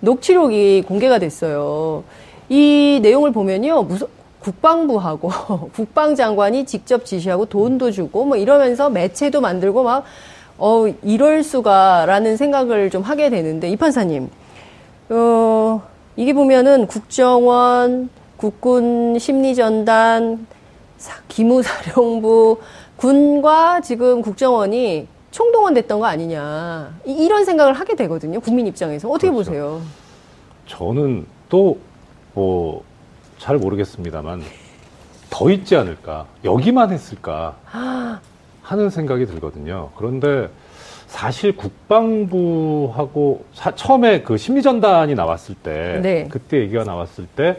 녹취록이 0.00 0.82
공개가 0.86 1.18
됐어요. 1.18 2.04
이 2.50 3.00
내용을 3.02 3.32
보면요. 3.32 3.82
무슨 3.84 4.06
국방부하고 4.46 5.70
국방장관이 5.74 6.66
직접 6.66 7.04
지시하고 7.04 7.46
돈도 7.46 7.90
주고 7.90 8.24
뭐 8.24 8.36
이러면서 8.36 8.88
매체도 8.88 9.40
만들고 9.40 9.82
막 9.82 10.04
어, 10.58 10.86
이럴 11.02 11.42
수가라는 11.42 12.36
생각을 12.36 12.90
좀 12.90 13.02
하게 13.02 13.28
되는데 13.28 13.68
이 13.68 13.76
판사님, 13.76 14.30
어, 15.10 15.82
이게 16.14 16.32
보면은 16.32 16.86
국정원, 16.86 18.08
국군 18.36 19.18
심리전단, 19.18 20.46
기무사령부, 21.28 22.58
군과 22.96 23.80
지금 23.82 24.22
국정원이 24.22 25.08
총동원됐던 25.30 26.00
거 26.00 26.06
아니냐. 26.06 26.94
이, 27.04 27.28
런 27.28 27.44
생각을 27.44 27.74
하게 27.74 27.94
되거든요. 27.96 28.40
국민 28.40 28.66
입장에서. 28.66 29.10
어떻게 29.10 29.30
그렇죠. 29.30 29.50
보세요? 29.50 29.82
저는 30.66 31.26
또뭐 31.50 32.82
잘 33.38 33.58
모르겠습니다만 33.58 34.42
더 35.30 35.50
있지 35.50 35.76
않을까 35.76 36.26
여기만 36.44 36.90
했을까 36.92 37.56
하는 38.62 38.90
생각이 38.90 39.26
들거든요. 39.26 39.90
그런데 39.96 40.48
사실 41.06 41.56
국방부하고 41.56 43.44
사- 43.52 43.74
처음에 43.74 44.22
그 44.22 44.36
심리전단이 44.36 45.14
나왔을 45.14 45.54
때 45.54 46.00
네. 46.02 46.28
그때 46.30 46.58
얘기가 46.60 46.84
나왔을 46.84 47.26
때 47.26 47.58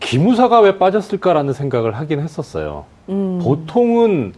기무사가 0.00 0.60
왜 0.60 0.78
빠졌을까라는 0.78 1.52
생각을 1.52 1.92
하긴 1.96 2.20
했었어요. 2.20 2.84
음. 3.08 3.40
보통은 3.42 4.32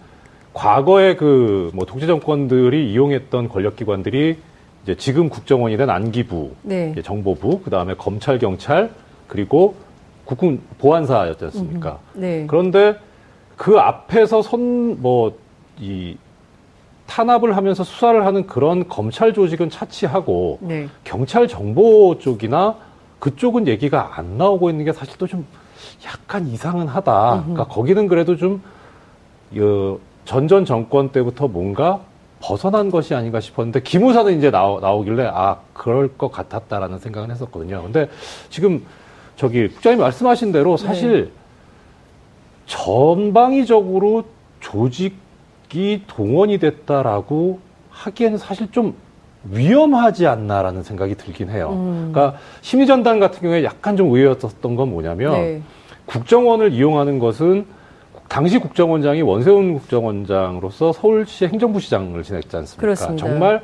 과거에 0.53 1.17
그 1.17 1.71
뭐 1.75 1.85
독재 1.85 2.07
정권들이 2.07 2.93
이용했던 2.93 3.49
권력기관들이 3.49 4.37
이제 4.85 4.95
지금 4.97 5.29
국정원이 5.29 5.77
된 5.77 5.91
안기부, 5.91 6.53
네. 6.63 6.95
정보부, 7.03 7.61
그 7.63 7.71
다음에 7.71 7.95
검찰, 7.95 8.39
경찰, 8.39 8.91
그리고 9.27 9.75
국군 10.25 10.61
보안사였지 10.79 11.45
않습니까? 11.47 11.99
네. 12.15 12.47
그런데 12.49 12.97
그 13.57 13.79
앞에서 13.79 14.43
손, 14.43 15.01
뭐, 15.01 15.37
이, 15.81 16.17
탄압을 17.07 17.57
하면서 17.57 17.85
수사를 17.85 18.25
하는 18.25 18.47
그런 18.47 18.89
검찰 18.89 19.35
조직은 19.35 19.71
차치하고, 19.71 20.59
네. 20.63 20.89
경찰 21.05 21.47
정보 21.47 22.19
쪽이나 22.19 22.77
그쪽은 23.19 23.69
얘기가 23.69 24.13
안 24.17 24.39
나오고 24.39 24.71
있는 24.71 24.85
게 24.85 24.93
사실 24.93 25.17
또 25.19 25.27
좀 25.27 25.47
약간 26.07 26.47
이상은 26.47 26.87
하다. 26.89 27.43
그러니까 27.45 27.65
거기는 27.65 28.09
그래도 28.09 28.37
좀, 28.37 28.63
어, 29.59 29.99
전전 30.25 30.65
정권 30.65 31.11
때부터 31.11 31.49
뭔가 31.49 32.01
벗어난 32.41 32.91
것이 32.91 33.15
아닌가 33.15 33.41
싶었는데, 33.41 33.83
기무사는 33.83 34.37
이제 34.37 34.51
나오, 34.51 34.81
나오길래, 34.81 35.31
아, 35.33 35.59
그럴 35.73 36.09
것 36.17 36.31
같았다라는 36.33 36.99
생각은 36.99 37.31
했었거든요. 37.31 37.83
근데 37.83 38.09
지금 38.51 38.85
저기 39.37 39.69
국장님 39.69 40.01
말씀하신 40.01 40.53
대로 40.53 40.77
사실 40.77 41.31
전방위적으로 42.67 44.25
조직이 44.61 46.03
동원이 46.07 46.59
됐다라고 46.59 47.59
하기에는 47.91 48.39
사실 48.39 48.71
좀 48.71 48.95
위험하지 49.51 50.27
않나라는 50.27 50.83
생각이 50.83 51.17
들긴 51.17 51.51
해요. 51.51 51.71
음. 51.73 52.11
그러니까 52.13 52.39
심리전단 52.63 53.21
같은 53.21 53.41
경우에 53.41 53.63
약간 53.65 53.97
좀 53.97 54.09
의외였던 54.15 54.77
건 54.77 54.91
뭐냐면 54.91 55.33
네. 55.33 55.63
국정원을 56.07 56.73
이용하는 56.73 57.19
것은 57.19 57.67
당시 58.29 58.59
국정원장이 58.59 59.23
원세훈 59.23 59.75
국정원장으로서 59.75 60.93
서울시 60.93 61.47
행정부 61.47 61.79
시장을 61.79 62.23
지냈지 62.23 62.57
않습니까? 62.57 62.81
그렇습니다. 62.81 63.27
정말 63.27 63.63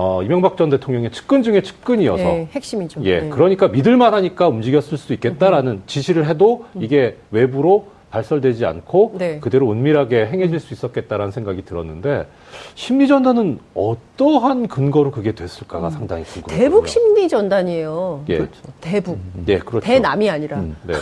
어, 0.00 0.22
이명박 0.22 0.56
전 0.56 0.70
대통령의 0.70 1.10
측근 1.10 1.42
중에 1.42 1.60
측근이어서 1.60 2.22
네, 2.22 2.48
핵심이죠. 2.52 3.00
예, 3.02 3.22
네. 3.22 3.28
그러니까 3.30 3.66
믿을만하니까 3.66 4.46
움직였을 4.46 4.96
수도 4.96 5.12
있겠다라는 5.12 5.82
지시를 5.88 6.28
해도 6.28 6.66
이게 6.76 7.16
외부로 7.32 7.88
발설되지 8.10 8.64
않고 8.64 9.14
음. 9.14 9.18
네. 9.18 9.40
그대로 9.40 9.72
은밀하게 9.72 10.26
행해질 10.26 10.60
수 10.60 10.72
있었겠다라는 10.72 11.32
생각이 11.32 11.64
들었는데 11.64 12.28
심리 12.76 13.08
전단은 13.08 13.58
어떠한 13.74 14.68
근거로 14.68 15.10
그게 15.10 15.32
됐을까가 15.32 15.90
상당히 15.90 16.22
궁금해요. 16.22 16.56
음. 16.56 16.62
대북 16.62 16.86
심리 16.86 17.28
전단이에요. 17.28 18.24
예, 18.28 18.46
대북. 18.80 19.18
예, 19.48 19.58
그렇죠. 19.58 19.84
대남이 19.84 20.30
아니라 20.30 20.58
음. 20.58 20.76
네. 20.84 20.94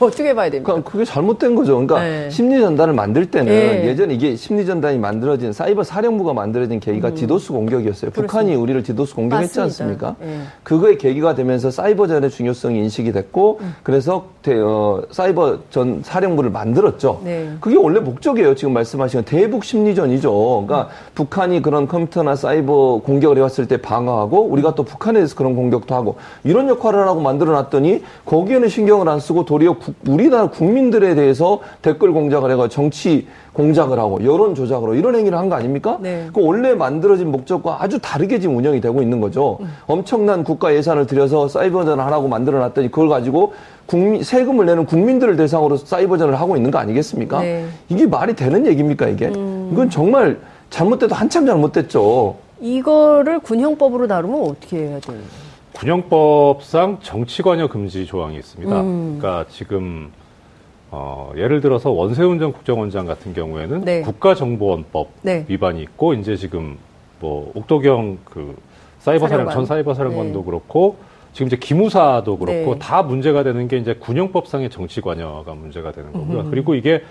어떻게 0.00 0.34
봐야 0.34 0.50
됩니까? 0.50 0.72
그러니까 0.72 0.90
그게 0.90 1.04
잘못된 1.04 1.54
거죠. 1.54 1.74
그러니까 1.74 2.00
네. 2.02 2.30
심리 2.30 2.58
전단을 2.60 2.94
만들 2.94 3.30
때는 3.30 3.52
네. 3.52 3.86
예전에 3.86 4.14
이게 4.14 4.34
심리 4.34 4.64
전단이 4.64 4.98
만들어진 4.98 5.52
사이버 5.52 5.84
사령부가 5.84 6.32
만들어진 6.32 6.80
계기가 6.80 7.14
디도스 7.14 7.52
공격이었어요. 7.52 8.10
북한이 8.12 8.54
우리를 8.54 8.82
디도스 8.82 9.14
공격했지 9.14 9.60
음. 9.60 9.64
맞습니다. 9.64 10.08
않습니까? 10.08 10.16
예. 10.26 10.40
그거의 10.62 10.96
계기가 10.98 11.34
되면서 11.34 11.70
사이버전의 11.70 12.30
중요성이 12.30 12.78
인식이 12.78 13.12
됐고 13.12 13.58
음. 13.60 13.74
그래서 13.82 14.26
대- 14.42 14.58
어, 14.58 15.02
사이버 15.10 15.58
전 15.70 16.00
사령부를 16.02 16.50
만들었죠. 16.50 17.20
네. 17.24 17.50
그게 17.60 17.76
원래 17.76 18.00
목적이에요. 18.00 18.54
지금 18.54 18.72
말씀하신 18.72 19.24
대북 19.24 19.64
심리전이죠. 19.64 20.64
그러니까 20.66 20.88
북한이 21.14 21.60
그런 21.60 21.86
컴퓨터나 21.86 22.36
사이버 22.36 23.02
공격을 23.04 23.36
해왔을 23.36 23.68
때 23.68 23.76
방어하고 23.76 24.44
우리가 24.44 24.74
또 24.74 24.82
북한에 24.82 25.18
대해서 25.18 25.34
그런 25.36 25.54
공격도 25.54 25.94
하고 25.94 26.16
이런 26.44 26.68
역할을 26.68 27.06
하고 27.06 27.20
만들어놨더니 27.20 28.02
거기에는 28.24 28.68
신경을 28.68 29.08
안 29.08 29.20
쓰고 29.20 29.44
도리어 29.44 29.74
국- 29.74 29.89
우리나라 30.08 30.48
국민들에 30.48 31.14
대해서 31.14 31.60
댓글 31.82 32.12
공작을 32.12 32.50
해가 32.52 32.68
정치 32.68 33.26
공작을 33.52 33.98
하고 33.98 34.22
여론 34.24 34.54
조작으로 34.54 34.94
이런 34.94 35.14
행위를 35.16 35.36
한 35.36 35.48
거 35.48 35.56
아닙니까? 35.56 35.98
네. 36.00 36.28
그 36.32 36.40
원래 36.44 36.74
만들어진 36.74 37.30
목적과 37.32 37.78
아주 37.82 37.98
다르게 38.00 38.38
지금 38.38 38.56
운영이 38.56 38.80
되고 38.80 39.02
있는 39.02 39.20
거죠. 39.20 39.58
엄청난 39.86 40.44
국가 40.44 40.74
예산을 40.74 41.06
들여서 41.06 41.48
사이버전을 41.48 42.04
하라고 42.04 42.28
만들어놨더니 42.28 42.90
그걸 42.90 43.08
가지고 43.08 43.52
국민 43.86 44.22
세금을 44.22 44.66
내는 44.66 44.86
국민들을 44.86 45.36
대상으로 45.36 45.76
사이버전을 45.76 46.38
하고 46.38 46.56
있는 46.56 46.70
거 46.70 46.78
아니겠습니까? 46.78 47.40
네. 47.40 47.66
이게 47.88 48.06
말이 48.06 48.34
되는 48.36 48.64
얘기입니까 48.66 49.08
이게? 49.08 49.28
이건 49.28 49.90
정말 49.90 50.38
잘못돼도 50.70 51.14
한참 51.14 51.44
잘못됐죠. 51.46 52.36
이거를 52.60 53.40
군형법으로 53.40 54.06
다루면 54.06 54.42
어떻게 54.42 54.76
해야 54.78 55.00
돼요? 55.00 55.16
군형법상 55.80 56.98
정치관여 57.00 57.68
금지 57.68 58.04
조항이 58.04 58.36
있습니다. 58.36 58.80
음. 58.82 59.16
그러니까 59.18 59.46
지금 59.48 60.10
어, 60.90 61.32
예를 61.36 61.62
들어서 61.62 61.90
원세훈 61.90 62.38
전 62.38 62.52
국정원장 62.52 63.06
같은 63.06 63.32
경우에는 63.32 63.84
네. 63.86 64.02
국가정보원법 64.02 65.08
네. 65.22 65.46
위반이 65.48 65.80
있고 65.82 66.12
이제 66.12 66.36
지금 66.36 66.76
뭐 67.18 67.50
옥도경 67.54 68.18
그 68.24 68.56
사이버 68.98 69.26
사령. 69.26 69.48
전 69.48 69.64
사이버 69.64 69.94
사령관도 69.94 70.40
네. 70.40 70.44
그렇고 70.44 70.96
지금 71.32 71.46
이제 71.46 71.56
기무사도 71.56 72.36
그렇고 72.36 72.74
네. 72.74 72.78
다 72.78 73.02
문제가 73.02 73.42
되는 73.42 73.66
게 73.66 73.78
이제 73.78 73.94
군형법상의 73.94 74.68
정치관여가 74.68 75.54
문제가 75.54 75.92
되는 75.92 76.12
거고요. 76.12 76.50
그리고 76.50 76.74
이게 76.74 77.02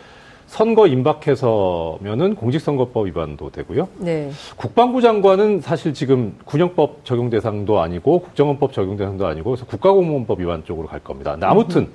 선거 0.49 0.87
임박해서면은 0.87 2.33
공직선거법 2.33 3.05
위반도 3.05 3.51
되고요. 3.51 3.87
네. 3.99 4.31
국방부 4.57 4.99
장관은 4.99 5.61
사실 5.61 5.93
지금 5.93 6.35
군형법 6.43 7.05
적용 7.05 7.29
대상도 7.29 7.79
아니고 7.79 8.21
국정원법 8.21 8.73
적용 8.73 8.97
대상도 8.97 9.27
아니고 9.27 9.51
그래서 9.51 9.65
국가공무원법 9.67 10.39
위반 10.39 10.65
쪽으로 10.65 10.87
갈 10.87 11.01
겁니다. 11.01 11.37
아무튼 11.41 11.87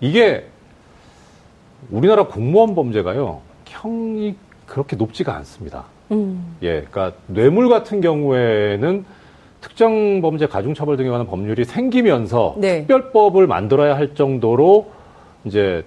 이게 0.00 0.46
우리나라 1.90 2.26
공무원 2.26 2.74
범죄가요 2.74 3.42
형이 3.66 4.34
그렇게 4.64 4.96
높지가 4.96 5.36
않습니다. 5.36 5.84
음. 6.10 6.56
예, 6.62 6.86
그러니까 6.90 7.12
뇌물 7.26 7.68
같은 7.68 8.00
경우에는 8.00 9.04
특정 9.60 10.22
범죄 10.22 10.46
가중처벌 10.46 10.96
등에 10.96 11.10
관한 11.10 11.26
법률이 11.26 11.66
생기면서 11.66 12.54
네. 12.56 12.78
특별법을 12.80 13.46
만들어야 13.46 13.94
할 13.94 14.14
정도로 14.14 14.90
이제 15.44 15.84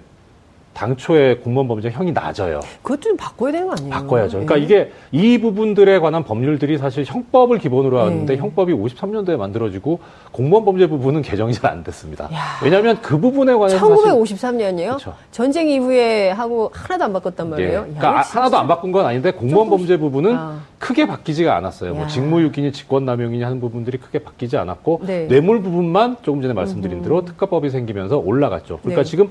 당초에 0.82 1.38
공무원 1.38 1.66
범죄 1.66 1.90
형이 1.90 2.12
낮아요. 2.12 2.60
그것도 2.82 3.00
좀 3.00 3.16
바꿔야 3.16 3.50
되는 3.50 3.66
거 3.66 3.72
아니에요? 3.72 3.90
바꿔야죠. 3.90 4.44
그러니까 4.44 4.60
예. 4.60 4.62
이게 4.62 4.92
이 5.10 5.36
부분들에 5.38 5.98
관한 5.98 6.22
법률들이 6.22 6.78
사실 6.78 7.04
형법을 7.04 7.58
기본으로 7.58 7.98
하는데 8.00 8.32
네. 8.32 8.40
형법이 8.40 8.72
53년도에 8.72 9.36
만들어지고 9.36 9.98
공무원 10.30 10.64
범죄 10.64 10.86
부분은 10.86 11.22
개정이 11.22 11.52
잘 11.54 11.68
안 11.68 11.82
됐습니다. 11.84 12.26
야. 12.32 12.38
왜냐하면 12.62 12.98
그 13.02 13.18
부분에 13.18 13.52
관해서 13.54 13.76
사실 13.78 13.94
1953년이요? 14.12 14.94
그쵸. 14.94 15.12
전쟁 15.32 15.68
이후에 15.68 16.30
하고 16.30 16.70
하나도 16.72 17.04
안 17.04 17.12
바꿨단 17.12 17.46
예. 17.46 17.50
말이에요. 17.50 17.72
야, 17.78 17.82
그러니까 17.82 18.18
아- 18.20 18.22
하나도 18.22 18.56
안 18.56 18.68
바꾼 18.68 18.92
건 18.92 19.04
아닌데 19.04 19.32
공무원 19.32 19.66
조금- 19.66 19.78
범죄 19.78 19.98
부분은 19.98 20.34
아. 20.36 20.60
크게 20.78 21.06
바뀌지가 21.08 21.56
않았어요. 21.56 21.92
뭐 21.94 22.04
야. 22.04 22.06
직무유기니 22.06 22.72
직권남용이니 22.72 23.42
하는 23.42 23.60
부분들이 23.60 23.98
크게 23.98 24.20
바뀌지 24.20 24.56
않았고 24.56 25.00
네. 25.06 25.26
뇌물 25.26 25.60
부분만 25.60 26.18
조금 26.22 26.40
전에 26.40 26.54
말씀드린 26.54 26.98
음흠. 26.98 27.02
대로 27.04 27.24
특가법이 27.24 27.68
생기면서 27.68 28.16
올라갔죠. 28.18 28.78
그러니까 28.82 29.02
네. 29.02 29.10
지금 29.10 29.30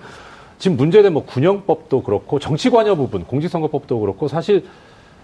지금 0.59 0.77
문제된 0.77 1.13
뭐 1.13 1.25
군형법도 1.25 2.03
그렇고 2.03 2.39
정치관여 2.39 2.95
부분, 2.95 3.25
공직선거법도 3.25 3.99
그렇고 3.99 4.27
사실 4.27 4.65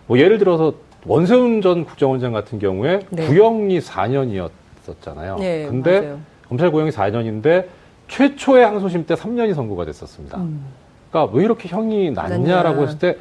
뭐 0.07 0.19
예를 0.19 0.37
들어서 0.37 0.73
원세훈 1.05 1.61
전 1.61 1.85
국정원장 1.85 2.31
같은 2.31 2.59
경우에 2.59 2.99
네. 3.09 3.27
구형이 3.27 3.79
4년이었었잖아요. 3.79 5.39
네, 5.39 5.65
근데 5.67 6.01
맞아요. 6.01 6.19
검찰 6.47 6.71
구형이 6.71 6.91
4년인데 6.91 7.65
최초의 8.07 8.65
항소심 8.65 9.05
때 9.05 9.15
3년이 9.15 9.53
선고가 9.53 9.85
됐었습니다. 9.85 10.37
음. 10.37 10.65
그러니까 11.09 11.35
왜 11.35 11.43
이렇게 11.43 11.67
형이 11.67 12.11
낮냐라고 12.11 12.81
낮냐. 12.81 12.81
했을 12.81 12.99
때 12.99 13.17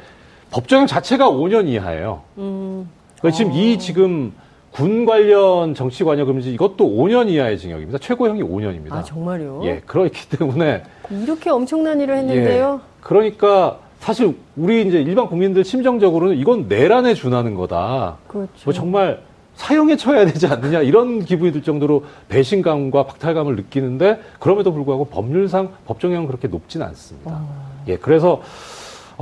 법정형 0.51 0.87
자체가 0.87 1.29
5년 1.29 1.67
이하예요. 1.67 2.21
음. 2.37 2.89
그러니까 3.17 3.37
지금 3.37 3.51
어. 3.51 3.55
이 3.55 3.79
지금 3.79 4.33
군 4.73 5.05
관련 5.05 5.75
정치 5.75 6.03
관여 6.03 6.25
금지 6.25 6.51
이것도 6.51 6.77
5년 6.83 7.29
이하의 7.29 7.59
징역입니다. 7.59 7.99
최고형이 7.99 8.41
5년입니다. 8.41 8.93
아, 8.93 9.03
정말요? 9.03 9.61
예, 9.65 9.81
그렇기 9.85 10.29
때문에 10.35 10.83
이렇게 11.11 11.51
엄청난 11.51 12.01
일을 12.01 12.17
했는데요. 12.17 12.81
예, 12.83 12.87
그러니까 13.01 13.77
사실 13.99 14.35
우리 14.57 14.85
이제 14.87 14.99
일반 14.99 15.27
국민들 15.27 15.63
심정적으로는 15.63 16.37
이건 16.37 16.67
내란에 16.67 17.13
준하는 17.13 17.53
거다. 17.53 18.17
그렇죠. 18.27 18.49
뭐 18.65 18.73
정말 18.73 19.21
사형에 19.55 19.95
처해야 19.95 20.25
되지 20.25 20.47
않느냐 20.47 20.81
이런 20.81 21.23
기분이 21.23 21.51
들 21.51 21.61
정도로 21.61 22.05
배신감과 22.29 23.05
박탈감을 23.05 23.55
느끼는데 23.55 24.19
그럼에도 24.39 24.73
불구하고 24.73 25.05
법률상 25.05 25.69
법정형은 25.85 26.25
그렇게 26.25 26.47
높진 26.47 26.81
않습니다. 26.81 27.41
예, 27.87 27.97
그래서 27.97 28.41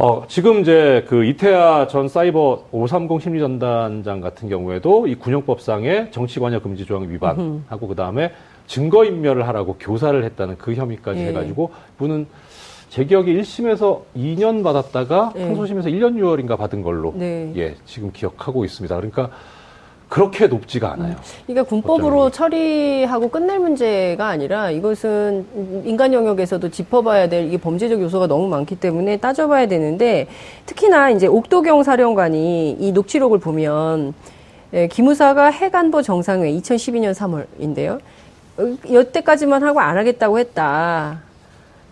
어, 0.04 0.26
지금 0.28 0.62
이제 0.62 1.06
그 1.08 1.26
이태하 1.26 1.86
전 1.86 2.08
사이버 2.08 2.64
530 2.72 3.22
심리전단장 3.22 4.20
같은 4.20 4.50
경우에도 4.50 5.06
이 5.06 5.14
군형법상의 5.14 6.10
정치관여 6.10 6.64
금지 6.64 6.86
조항 6.88 7.08
위반하고 7.08 7.88
그 7.88 7.94
다음에 7.94 8.32
증거인멸을 8.66 9.48
하라고 9.48 9.76
교사를 9.80 10.24
했다는 10.24 10.58
그 10.58 10.74
혐의까지 10.74 11.20
예. 11.20 11.28
해가지고 11.28 11.70
분은 12.00 12.26
제 12.90 13.06
기억에 13.06 13.32
1심에서 13.32 14.02
2년 14.18 14.64
받았다가 14.64 15.34
예. 15.36 15.44
항소심에서 15.44 15.90
1년 15.90 16.16
6월인가 16.16 16.58
받은 16.58 16.82
걸로 16.82 17.14
네. 17.16 17.54
예, 17.58 17.76
지금 17.86 18.12
기억하고 18.12 18.66
있습니다. 18.66 18.96
그러니까 18.96 19.30
그렇게 20.12 20.48
높지가 20.48 20.92
않아요. 20.92 21.16
그러니까 21.48 21.64
군법으로 21.70 22.24
법정이. 22.24 22.32
처리하고 22.32 23.30
끝낼 23.30 23.60
문제가 23.60 24.28
아니라 24.28 24.70
이것은 24.70 25.46
인간 25.86 26.12
영역에서도 26.12 26.70
짚어봐야 26.70 27.30
될 27.30 27.48
이게 27.48 27.58
범죄적 27.58 28.02
요소가 28.02 28.28
너무 28.28 28.50
많기 28.50 28.76
때문에 28.76 29.16
따져봐야 29.16 29.70
되는데 29.70 30.28
특히나 30.66 31.12
이제 31.12 31.28
옥도경 31.28 31.84
사령관이 31.84 32.76
이 32.78 32.92
녹취록을 32.92 33.40
보면 33.40 34.14
예, 34.74 34.88
기무사가 34.88 35.50
해간보 35.50 36.02
정상회 36.02 36.52
2012년 36.52 37.14
3월인데요. 37.14 38.00
여태까지만 38.92 39.64
하고 39.64 39.80
안 39.80 39.98
하겠다고 39.98 40.40
했다. 40.40 41.22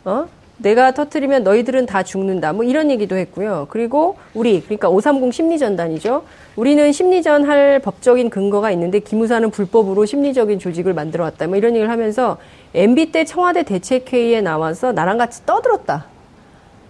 어? 0.03 0.25
내가 0.59 0.91
터트리면 0.93 1.43
너희들은 1.43 1.85
다 1.85 2.03
죽는다. 2.03 2.53
뭐 2.53 2.63
이런 2.63 2.91
얘기도 2.91 3.15
했고요. 3.15 3.67
그리고 3.69 4.17
우리 4.33 4.61
그러니까 4.61 4.89
530 4.89 5.33
심리전단이죠. 5.33 6.23
우리는 6.55 6.91
심리전 6.91 7.45
할 7.45 7.79
법적인 7.79 8.29
근거가 8.29 8.71
있는데 8.71 8.99
기무사는 8.99 9.49
불법으로 9.51 10.05
심리적인 10.05 10.59
조직을 10.59 10.93
만들어 10.93 11.23
왔다. 11.23 11.47
뭐 11.47 11.57
이런 11.57 11.73
얘기를 11.75 11.89
하면서 11.89 12.37
MB 12.73 13.11
때 13.11 13.25
청와대 13.25 13.63
대책회의에 13.63 14.41
나와서 14.41 14.91
나랑 14.91 15.17
같이 15.17 15.45
떠들었다. 15.45 16.05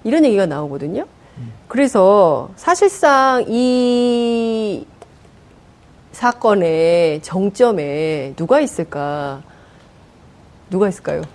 이런 0.03 0.25
얘기가 0.25 0.45
나오거든요. 0.45 1.05
그래서 1.67 2.49
사실상 2.55 3.45
이 3.47 4.85
사건의 6.11 7.21
정점에 7.21 8.33
누가 8.35 8.59
있을까? 8.59 9.41
누가 10.69 10.87
있을까요? 10.87 11.21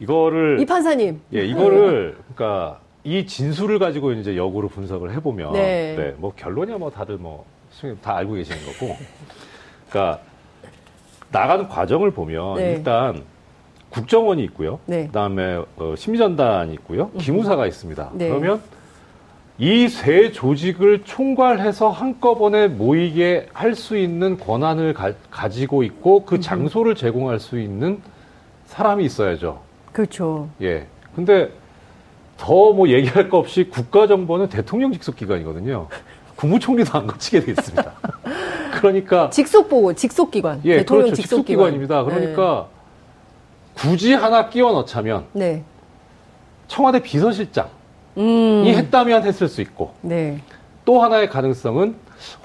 이거를 0.00 0.60
이 0.60 0.66
판사님. 0.66 1.20
예, 1.34 1.44
이거를 1.44 2.16
그러니까 2.34 2.80
이 3.04 3.26
진술을 3.26 3.78
가지고 3.78 4.12
이제 4.12 4.36
역으로 4.36 4.68
분석을 4.68 5.12
해보면 5.14 5.52
네. 5.52 5.94
네, 5.96 6.14
뭐 6.18 6.32
결론이야 6.34 6.78
뭐 6.78 6.90
다들 6.90 7.16
뭐 7.16 7.44
다 8.00 8.16
알고 8.16 8.34
계시는 8.34 8.58
거고, 8.66 8.96
그러니까 9.90 10.20
나가는 11.30 11.68
과정을 11.68 12.12
보면 12.12 12.56
네. 12.56 12.72
일단 12.74 13.22
국정원이 13.90 14.42
있고요, 14.44 14.78
네. 14.86 15.06
그다음에 15.06 15.62
어, 15.76 15.94
심리전단이 15.96 16.72
있고요, 16.74 17.10
기무사가 17.18 17.66
있습니다. 17.66 18.10
네. 18.14 18.28
그러면 18.28 18.62
이 19.58 19.88
세 19.88 20.32
조직을 20.32 21.04
총괄해서 21.04 21.90
한꺼번에 21.90 22.66
모이게 22.68 23.48
할 23.52 23.74
수 23.76 23.96
있는 23.96 24.38
권한을 24.38 24.94
가, 24.94 25.48
지고 25.48 25.82
있고 25.84 26.24
그 26.24 26.40
장소를 26.40 26.94
제공할 26.96 27.38
수 27.38 27.58
있는 27.60 28.00
사람이 28.66 29.04
있어야죠. 29.04 29.60
그렇죠. 29.92 30.48
예. 30.60 30.86
근데 31.14 31.50
더 32.36 32.72
뭐 32.72 32.88
얘기할 32.88 33.28
거 33.28 33.38
없이 33.38 33.64
국가정보는 33.70 34.48
대통령 34.48 34.92
직속 34.92 35.14
기관이거든요. 35.14 35.86
국무총리도 36.34 36.98
안 36.98 37.06
거치게 37.06 37.40
돼 37.44 37.52
있습니다. 37.52 37.92
그러니까 38.80 39.30
직속 39.30 39.68
보고 39.68 39.92
직속 39.92 40.32
기관. 40.32 40.60
예, 40.64 40.78
대통령 40.78 41.04
그렇죠. 41.06 41.22
직속 41.22 41.46
기관 41.46 41.72
입니다. 41.74 42.02
그러니까 42.02 42.66
굳이 43.74 44.14
하나 44.14 44.48
끼워 44.48 44.72
넣자면 44.72 45.26
네. 45.32 45.62
청와대 46.66 47.00
비서실장 47.00 47.68
이 48.16 48.20
음. 48.20 48.64
했다면 48.66 49.24
했을 49.24 49.48
수 49.48 49.60
있고 49.60 49.94
네. 50.00 50.40
또 50.84 51.02
하나의 51.02 51.28
가능성은 51.28 51.96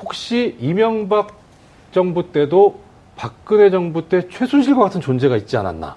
혹시 0.02 0.58
이명박 0.60 1.38
정부 1.92 2.32
때도 2.32 2.80
박근혜 3.16 3.70
정부 3.70 4.08
때 4.08 4.28
최순실과 4.30 4.82
같은 4.84 5.02
존재가 5.02 5.36
있지 5.38 5.58
않았나. 5.58 5.96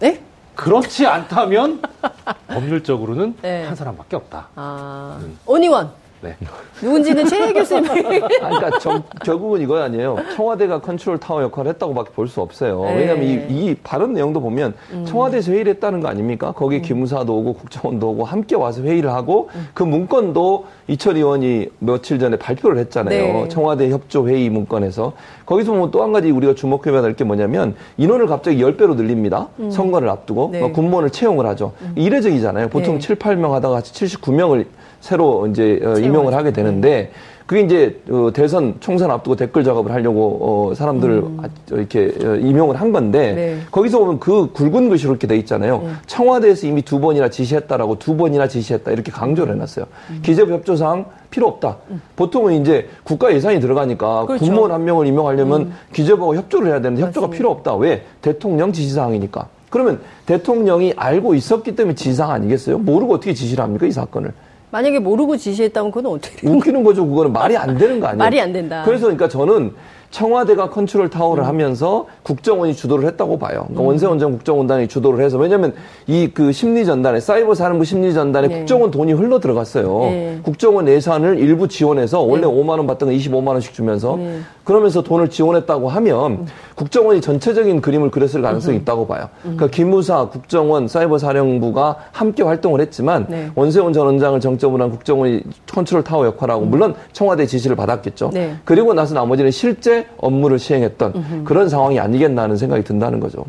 네? 0.00 0.20
그렇지 0.54 1.06
않다면 1.06 1.82
법률적으로는 2.48 3.36
네. 3.42 3.64
한 3.64 3.74
사람밖에 3.76 4.16
없다. 4.16 4.48
아. 4.56 5.18
음. 5.22 5.38
온의원. 5.46 5.92
네. 6.24 6.36
누군지는 6.82 7.26
최 7.26 7.52
교수님. 7.52 7.84
그러니까 7.92 8.78
정- 8.78 9.02
결국은 9.24 9.60
이거 9.60 9.80
아니에요. 9.82 10.16
청와대가 10.34 10.80
컨트롤 10.80 11.18
타워 11.18 11.42
역할을 11.42 11.70
했다고밖에 11.72 12.10
볼 12.12 12.26
수 12.28 12.40
없어요. 12.40 12.82
네. 12.84 12.92
음. 12.92 12.98
왜냐하면 12.98 13.24
이, 13.24 13.32
이 13.50 13.74
발언 13.84 14.14
내용도 14.14 14.40
보면 14.40 14.72
청와대에서 15.06 15.52
회의를 15.52 15.74
했다는 15.74 16.00
거 16.00 16.08
아닙니까? 16.08 16.52
거기 16.52 16.80
기무사도 16.80 17.36
오고 17.36 17.52
국정원도 17.54 18.10
오고 18.10 18.24
함께 18.24 18.56
와서 18.56 18.82
회의를 18.82 19.12
하고 19.12 19.50
음. 19.54 19.68
그 19.74 19.82
문건도 19.82 20.64
이철희 20.88 21.16
의원이 21.16 21.68
며칠 21.78 22.18
전에 22.18 22.36
발표를 22.38 22.78
했잖아요. 22.78 23.22
네. 23.44 23.48
청와대 23.48 23.90
협조 23.90 24.26
회의 24.28 24.48
문건에서 24.50 25.12
거기서 25.46 25.72
보면 25.72 25.90
또 25.90 26.02
한 26.02 26.12
가지 26.12 26.30
우리가 26.30 26.54
주목해야 26.54 27.00
될 27.02 27.14
게 27.14 27.24
뭐냐면 27.24 27.74
인원을 27.96 28.26
갑자기 28.26 28.58
10배로 28.58 28.96
늘립니다. 28.96 29.48
선거를 29.70 30.08
앞두고 30.08 30.48
네. 30.52 30.60
뭐 30.60 30.72
군무원을 30.72 31.10
채용을 31.10 31.46
하죠. 31.46 31.72
이례적이잖아요. 31.96 32.68
보통 32.68 32.94
네. 32.94 32.98
7, 33.00 33.16
8명 33.16 33.50
하다가 33.50 33.80
79명을 33.80 34.66
새로 35.04 35.46
이제 35.48 35.78
어, 35.84 35.98
임용을 35.98 36.32
하게 36.32 36.50
되는데 36.50 37.12
그게 37.44 37.60
이제 37.60 38.00
어, 38.08 38.30
대선 38.32 38.76
총선 38.80 39.10
앞두고 39.10 39.36
댓글 39.36 39.62
작업을 39.62 39.92
하려고 39.92 40.70
어, 40.70 40.74
사람들을 40.74 41.24
아, 41.42 41.48
저 41.66 41.76
이렇게 41.76 42.10
어, 42.24 42.36
임용을 42.36 42.80
한 42.80 42.90
건데 42.90 43.34
네. 43.34 43.58
거기서 43.70 43.98
보면 43.98 44.18
그 44.18 44.50
굵은 44.52 44.88
글씨로 44.88 45.10
이렇게 45.12 45.26
돼 45.26 45.36
있잖아요. 45.36 45.86
청와대에서 46.06 46.66
이미 46.66 46.80
두 46.80 47.00
번이나 47.00 47.28
지시했다라고 47.28 47.98
두 47.98 48.16
번이나 48.16 48.48
지시했다 48.48 48.92
이렇게 48.92 49.12
강조를 49.12 49.52
해놨어요. 49.56 49.84
기재부 50.22 50.54
협조사항 50.54 51.04
필요 51.28 51.48
없다. 51.48 51.76
보통은 52.16 52.62
이제 52.62 52.88
국가 53.02 53.30
예산이 53.34 53.60
들어가니까 53.60 54.24
그렇죠. 54.24 54.42
군무원 54.42 54.72
한 54.72 54.84
명을 54.86 55.06
임용하려면 55.06 55.72
기재부하고 55.92 56.36
협조를 56.36 56.68
해야 56.68 56.80
되는데 56.80 57.02
협조가 57.02 57.26
맞습니다. 57.26 57.36
필요 57.36 57.50
없다. 57.50 57.76
왜? 57.76 58.06
대통령 58.22 58.72
지시사항이니까. 58.72 59.48
그러면 59.68 60.00
대통령이 60.24 60.94
알고 60.96 61.34
있었기 61.34 61.76
때문에 61.76 61.94
지시사항 61.94 62.30
아니겠어요? 62.30 62.78
모르고 62.78 63.12
어떻게 63.12 63.34
지시를 63.34 63.62
합니까? 63.62 63.84
이 63.84 63.90
사건을. 63.90 64.32
만약에 64.74 64.98
모르고 64.98 65.36
지시했다면 65.36 65.92
그건 65.92 66.14
어떻게? 66.14 66.48
웃기는 66.48 66.82
거죠. 66.82 67.06
그거는 67.06 67.32
말이 67.32 67.56
안 67.56 67.78
되는 67.78 68.00
거 68.00 68.08
아니에요? 68.08 68.18
말이 68.18 68.40
안 68.40 68.52
된다. 68.52 68.82
그래서 68.84 69.02
그러니까 69.04 69.28
저는 69.28 69.70
청와대가 70.10 70.70
컨트롤 70.70 71.10
타워를 71.10 71.44
음. 71.44 71.48
하면서 71.48 72.06
국정원이 72.24 72.74
주도를 72.74 73.06
했다고 73.06 73.38
봐요. 73.38 73.66
그러니까 73.68 73.82
원세훈 73.82 74.18
전 74.18 74.32
국정원장이 74.32 74.88
주도를 74.88 75.24
해서 75.24 75.38
왜냐하면 75.38 75.74
이 76.08 76.28
그 76.34 76.50
심리 76.50 76.84
전단에 76.84 77.20
사이버 77.20 77.54
사령부 77.54 77.84
심리 77.84 78.12
전단에 78.12 78.48
네. 78.48 78.58
국정원 78.58 78.90
돈이 78.90 79.12
흘러 79.12 79.38
들어갔어요. 79.38 79.98
네. 80.10 80.38
국정원 80.42 80.88
예산을 80.88 81.38
일부 81.38 81.68
지원해서 81.68 82.20
원래 82.22 82.42
네. 82.42 82.48
5만 82.48 82.70
원 82.70 82.86
받던 82.88 83.08
거 83.10 83.14
25만 83.14 83.48
원씩 83.48 83.74
주면서 83.74 84.16
네. 84.16 84.40
그러면서 84.64 85.02
돈을 85.02 85.28
지원했다고 85.28 85.88
하면 85.90 86.46
국정원이 86.74 87.20
전체적인 87.20 87.80
그림을 87.82 88.10
그렸을 88.10 88.40
가능성이 88.42 88.78
있다고 88.78 89.06
봐요. 89.06 89.28
그러니까 89.42 89.66
기무사, 89.68 90.28
국정원, 90.28 90.88
사이버 90.88 91.18
사령부가 91.18 91.96
함께 92.12 92.42
활동을 92.42 92.80
했지만 92.80 93.26
네. 93.28 93.50
원세훈 93.54 93.92
전 93.92 94.06
원장을 94.06 94.40
정점으로 94.40 94.82
한 94.84 94.90
국정원이 94.90 95.42
컨트롤 95.70 96.02
타워 96.02 96.24
역할하고 96.26 96.64
물론 96.64 96.94
청와대 97.12 97.46
지시를 97.46 97.76
받았겠죠. 97.76 98.30
네. 98.32 98.56
그리고 98.64 98.94
나서 98.94 99.14
나머지는 99.14 99.50
실제 99.50 100.06
업무를 100.16 100.58
시행했던 100.58 101.44
그런 101.44 101.68
상황이 101.68 102.00
아니겠나 102.00 102.42
하는 102.42 102.56
생각이 102.56 102.82
든다는 102.84 103.20
거죠. 103.20 103.44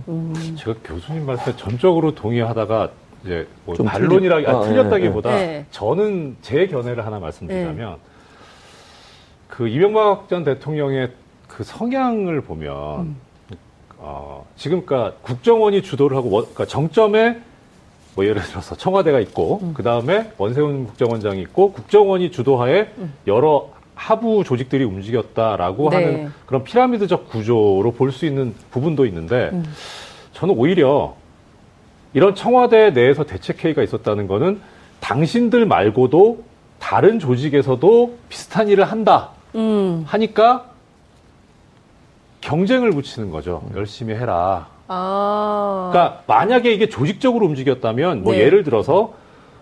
제가 0.57 0.75
교수님 0.83 1.25
말씀에 1.25 1.55
전적으로 1.55 2.13
동의하다가 2.13 2.89
이제 3.23 3.47
뭐좀 3.65 3.85
반론이라 3.85 4.35
틀리- 4.37 4.47
아, 4.47 4.57
아, 4.57 4.61
틀렸다기보다 4.61 5.29
네. 5.31 5.65
저는 5.71 6.35
제 6.41 6.67
견해를 6.67 7.05
하나 7.05 7.19
말씀드리자면 7.19 7.95
그 9.47 9.67
이명박 9.67 10.27
전 10.29 10.43
대통령의 10.43 11.11
그 11.47 11.63
성향을 11.63 12.41
보면 12.41 13.15
어, 13.97 14.45
지금 14.55 14.85
그러니까 14.85 15.17
국정원이 15.21 15.81
주도를 15.81 16.17
하고 16.17 16.29
원- 16.29 16.43
그러니까 16.43 16.65
정점에 16.65 17.39
뭐 18.15 18.25
예를 18.25 18.41
들어서 18.41 18.75
청와대가 18.75 19.19
있고 19.21 19.71
그 19.73 19.83
다음에 19.83 20.31
원세훈 20.37 20.85
국정원장이 20.87 21.41
있고 21.41 21.71
국정원이 21.73 22.31
주도하에 22.31 22.89
여러 23.27 23.69
하부 23.95 24.43
조직들이 24.43 24.83
움직였다라고 24.83 25.89
네. 25.89 25.95
하는 25.95 26.31
그런 26.45 26.63
피라미드적 26.63 27.29
구조로 27.29 27.93
볼 27.97 28.11
수 28.11 28.25
있는 28.25 28.53
부분도 28.71 29.05
있는데 29.05 29.51
저는 30.33 30.55
오히려 30.57 31.15
이런 32.13 32.35
청와대 32.35 32.91
내에서 32.91 33.23
대책회의가 33.25 33.83
있었다는 33.83 34.27
거는 34.27 34.59
당신들 34.99 35.65
말고도 35.65 36.43
다른 36.85 37.17
조직에서도 37.17 38.13
비슷한 38.29 38.67
일을 38.67 38.83
한다 38.83 39.29
음. 39.55 40.03
하니까 40.05 40.65
경쟁을 42.41 42.91
붙이는 42.91 43.31
거죠. 43.31 43.63
열심히 43.75 44.13
해라. 44.13 44.67
아. 44.87 45.89
그러니까 45.91 46.21
만약에 46.27 46.71
이게 46.71 46.87
조직적으로 46.87 47.47
움직였다면 47.47 48.21
뭐 48.21 48.33
네. 48.33 48.41
예를 48.41 48.63
들어서 48.63 49.13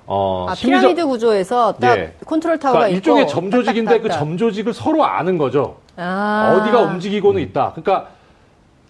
어 0.06 0.48
아, 0.50 0.54
심리적- 0.54 0.66
피라미드 0.82 1.06
구조에서 1.08 1.76
딱 1.80 1.98
예. 1.98 2.14
컨트롤 2.26 2.60
타워가 2.60 2.80
그러니까 2.80 2.98
일종의 2.98 3.30
점조직인데 3.30 4.02
그. 4.02 4.10
점조직을 4.10 4.74
서로 4.74 5.06
아는 5.06 5.38
거죠. 5.38 5.78
아. 5.96 6.60
어디가 6.60 6.82
움직이고는 6.82 7.42
있다. 7.42 7.72
그러니까 7.74 8.10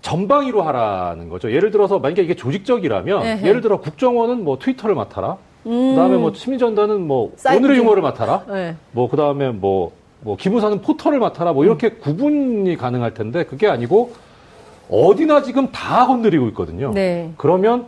전방위로 0.01 0.63
하라는 0.63 1.29
거죠. 1.29 1.51
예를 1.51 1.69
들어서 1.69 1.99
만약에 1.99 2.23
이게 2.23 2.35
조직적이라면 2.35 3.23
에헤. 3.23 3.47
예를 3.47 3.61
들어 3.61 3.79
국정원은 3.79 4.43
뭐 4.43 4.57
트위터를 4.57 4.95
맡아라. 4.95 5.37
음. 5.65 5.89
그다음에 5.91 6.17
뭐 6.17 6.33
심리전단은 6.33 7.01
뭐 7.07 7.31
사이트. 7.35 7.59
오늘의 7.59 7.79
유머를 7.79 8.01
맡아라. 8.01 8.43
네. 8.47 8.75
뭐 8.91 9.09
그다음에 9.09 9.49
뭐, 9.51 9.91
뭐 10.21 10.35
기무사는 10.35 10.81
포털을 10.81 11.19
맡아라. 11.19 11.53
뭐 11.53 11.63
이렇게 11.65 11.89
구분이 11.91 12.75
가능할 12.77 13.13
텐데 13.13 13.43
그게 13.45 13.67
아니고 13.67 14.13
어디나 14.89 15.41
지금 15.43 15.71
다 15.71 16.05
건드리고 16.07 16.47
있거든요. 16.49 16.91
네. 16.93 17.31
그러면 17.37 17.85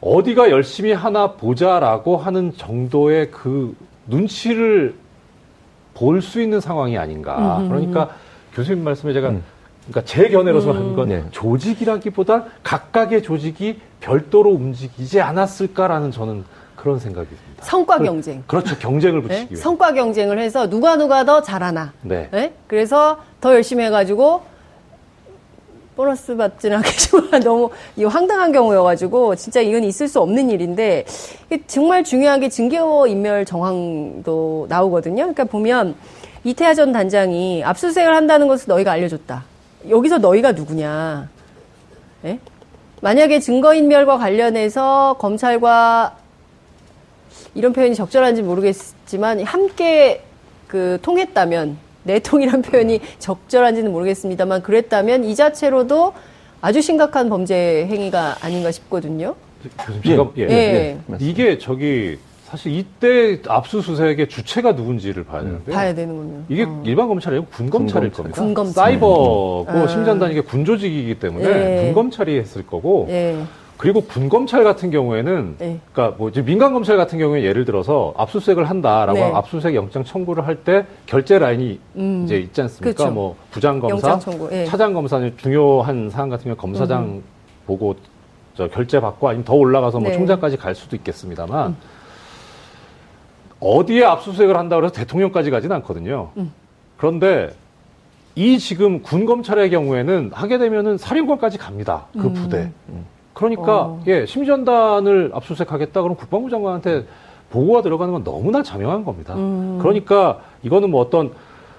어디가 0.00 0.50
열심히 0.50 0.92
하나 0.92 1.32
보자라고 1.32 2.16
하는 2.16 2.52
정도의 2.56 3.30
그 3.30 3.74
눈치를 4.06 4.94
볼 5.94 6.22
수 6.22 6.40
있는 6.40 6.60
상황이 6.60 6.96
아닌가. 6.96 7.58
음흠. 7.58 7.68
그러니까 7.68 8.10
교수님 8.54 8.84
말씀에 8.84 9.12
제가 9.12 9.30
음. 9.30 9.42
그러니까 9.88 10.04
제 10.04 10.28
견해로서 10.28 10.70
음. 10.70 10.76
하는 10.76 10.94
건 10.94 11.08
네. 11.08 11.24
조직이라기보다 11.32 12.44
각각의 12.62 13.22
조직이 13.22 13.80
별도로 14.00 14.50
움직이지 14.50 15.20
않았을까라는 15.20 16.12
저는 16.12 16.44
그런 16.88 16.98
생각이 16.98 17.28
듭니다. 17.28 17.64
성과 17.64 17.98
그- 17.98 18.04
경쟁. 18.04 18.42
그 18.46 18.56
렇죠. 18.56 18.78
경쟁을 18.78 19.20
네? 19.22 19.28
붙이기 19.28 19.50
위해서. 19.52 19.62
성과 19.62 19.92
경쟁을 19.92 20.38
해서 20.38 20.70
누가 20.70 20.96
누가 20.96 21.22
더 21.24 21.42
잘하나. 21.42 21.92
네. 22.00 22.28
네? 22.32 22.54
그래서 22.66 23.18
더 23.42 23.52
열심히 23.52 23.84
해가지고 23.84 24.40
보너스 25.96 26.34
받지는 26.34 26.78
않겠지만 26.78 27.40
너무 27.44 27.68
이 27.96 28.04
황당한 28.04 28.52
경우여가지고 28.52 29.34
진짜 29.36 29.60
이건 29.60 29.84
있을 29.84 30.08
수 30.08 30.20
없는 30.20 30.48
일인데 30.48 31.04
정말 31.66 32.04
중요한 32.04 32.40
게 32.40 32.48
증거 32.48 33.06
인멸 33.06 33.44
정황도 33.44 34.66
나오거든요. 34.70 35.16
그러니까 35.24 35.44
보면 35.44 35.94
이태하 36.44 36.72
전 36.74 36.92
단장이 36.92 37.62
압수수색을 37.64 38.14
한다는 38.14 38.48
것을 38.48 38.66
너희가 38.68 38.92
알려줬다. 38.92 39.44
여기서 39.90 40.18
너희가 40.18 40.52
누구냐? 40.52 41.28
예? 42.24 42.38
만약에 43.02 43.40
증거인멸과 43.40 44.16
관련해서 44.18 45.16
검찰과 45.18 46.16
이런 47.54 47.72
표현이 47.72 47.94
적절한지 47.94 48.42
모르겠지만 48.42 49.42
함께 49.42 50.22
그 50.66 50.98
통했다면 51.02 51.76
내통이란 52.04 52.62
표현이 52.62 53.00
적절한지는 53.18 53.92
모르겠습니다만 53.92 54.62
그랬다면 54.62 55.24
이 55.24 55.34
자체로도 55.34 56.14
아주 56.60 56.80
심각한 56.82 57.28
범죄 57.28 57.86
행위가 57.90 58.36
아닌가 58.40 58.70
싶거든요. 58.70 59.34
교수님 59.78 60.02
제가 60.02 60.30
예. 60.38 60.42
예. 60.42 60.48
예, 60.48 60.98
맞습니다. 61.06 61.24
이게 61.24 61.58
저기 61.58 62.18
사실 62.44 62.72
이때 62.72 63.40
압수수색의 63.46 64.28
주체가 64.28 64.72
누군지를 64.72 65.24
봐야 65.24 65.42
되는데 65.42 65.72
봐야 65.72 65.94
되는군요. 65.94 66.44
이게 66.48 66.64
어. 66.64 66.82
일반 66.86 67.08
검찰이 67.08 67.36
아니고 67.36 67.50
군 67.52 67.68
검찰일 67.68 68.10
군 68.10 68.22
겁니다. 68.24 68.42
군 68.42 68.54
검찰. 68.54 68.74
사이버고 68.84 69.66
아. 69.68 69.86
심전단 69.86 70.30
이게 70.30 70.40
군 70.40 70.64
조직이기 70.64 71.18
때문에 71.18 71.44
예. 71.44 71.84
군 71.84 71.94
검찰이 71.94 72.38
했을 72.38 72.66
거고 72.66 73.06
예. 73.10 73.36
그리고 73.78 74.00
군 74.02 74.28
검찰 74.28 74.64
같은 74.64 74.90
경우에는 74.90 75.56
예. 75.60 75.78
그러니까 75.92 76.16
뭐 76.18 76.28
이제 76.28 76.42
민간 76.44 76.72
검찰 76.72 76.96
같은 76.96 77.16
경우에 77.18 77.44
예를 77.44 77.64
들어서 77.64 78.12
압수수색을 78.16 78.68
한다라고 78.68 79.18
네. 79.18 79.32
압수수색 79.32 79.74
영장 79.76 80.02
청구를 80.04 80.46
할 80.46 80.58
때 80.64 80.84
결제 81.06 81.38
라인이 81.38 81.78
음. 81.96 82.22
이제 82.24 82.38
있지 82.40 82.60
않습니까? 82.62 82.96
그렇죠. 82.96 83.14
뭐 83.14 83.36
부장 83.52 83.78
검사. 83.78 84.18
예. 84.50 84.64
차장 84.66 84.92
검사는 84.92 85.32
중요한 85.36 86.10
사안 86.10 86.28
같은 86.28 86.44
경우 86.44 86.56
검사장 86.56 87.22
보고 87.66 87.94
저 88.56 88.66
결제 88.68 89.00
받고 89.00 89.28
아니면 89.28 89.44
더 89.44 89.54
올라가서 89.54 90.00
뭐 90.00 90.10
네. 90.10 90.16
총장까지 90.16 90.56
갈 90.56 90.74
수도 90.74 90.96
있겠습니다만 90.96 91.76
어디에 93.60 94.04
압수수색을 94.04 94.56
한다고 94.56 94.84
해서 94.84 94.92
대통령까지 94.94 95.50
가지는 95.52 95.76
않거든요. 95.76 96.30
음. 96.36 96.52
그런데 96.96 97.50
이 98.34 98.58
지금 98.58 99.02
군 99.02 99.24
검찰의 99.24 99.70
경우에는 99.70 100.30
하게 100.32 100.58
되면은 100.58 100.98
사령관까지 100.98 101.58
갑니다. 101.58 102.06
그 102.12 102.26
음. 102.26 102.32
부대. 102.34 102.70
그러니까 103.38 103.82
어. 103.82 104.02
예 104.08 104.26
심전단을 104.26 105.30
압수수색하겠다 105.32 106.02
그럼 106.02 106.16
국방부 106.16 106.50
장관한테 106.50 107.04
보고가 107.50 107.82
들어가는 107.82 108.12
건 108.12 108.24
너무나 108.24 108.64
자명한 108.64 109.04
겁니다. 109.04 109.34
음. 109.36 109.78
그러니까 109.80 110.40
이거는 110.64 110.90
뭐 110.90 111.00
어떤 111.00 111.30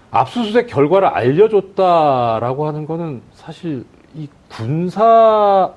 압수수색 0.09 0.67
결과를 0.67 1.09
알려줬다라고 1.09 2.65
하는 2.65 2.87
거는 2.87 3.21
사실 3.33 3.83
이 4.15 4.29
군사 4.49 5.71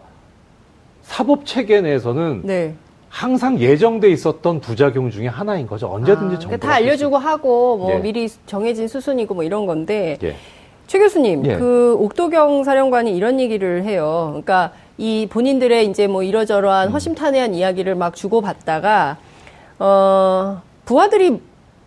사법 1.03 1.45
체계 1.45 1.81
내에서는 1.81 2.43
네. 2.45 2.75
항상 3.09 3.59
예정돼 3.59 4.09
있었던 4.11 4.61
부작용 4.61 5.11
중에 5.11 5.27
하나인 5.27 5.67
거죠. 5.67 5.89
언제든지 5.89 6.37
아, 6.37 6.39
정보. 6.39 6.57
그러니까 6.57 6.67
다 6.69 6.75
알려주고 6.75 7.19
하고 7.19 7.77
뭐 7.77 7.93
예. 7.93 7.99
미리 7.99 8.29
정해진 8.47 8.87
수순이고 8.87 9.35
뭐 9.35 9.43
이런 9.43 9.67
건데 9.67 10.17
예. 10.23 10.37
최 10.87 10.99
교수님, 10.99 11.45
예. 11.45 11.57
그 11.57 11.97
옥도경 11.99 12.65
사령관이 12.65 13.15
이런 13.15 13.41
얘기를 13.41 13.85
해요. 13.85 14.29
그러니까 14.31 14.73
이 15.03 15.27
본인들의 15.27 15.87
이제 15.87 16.07
뭐 16.07 16.23
이러저러한 16.23 16.89
음. 16.89 16.93
허심탄회한 16.93 17.55
이야기를 17.57 17.97
막 17.97 18.15
주고받다가 18.15 19.17
어 19.81 20.63
부하들이 20.85 21.41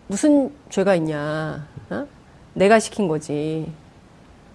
무슨 0.06 0.52
죄가 0.68 0.94
있냐? 0.96 1.66
어? 1.88 2.06
내가 2.52 2.78
시킨 2.78 3.08
거지. 3.08 3.72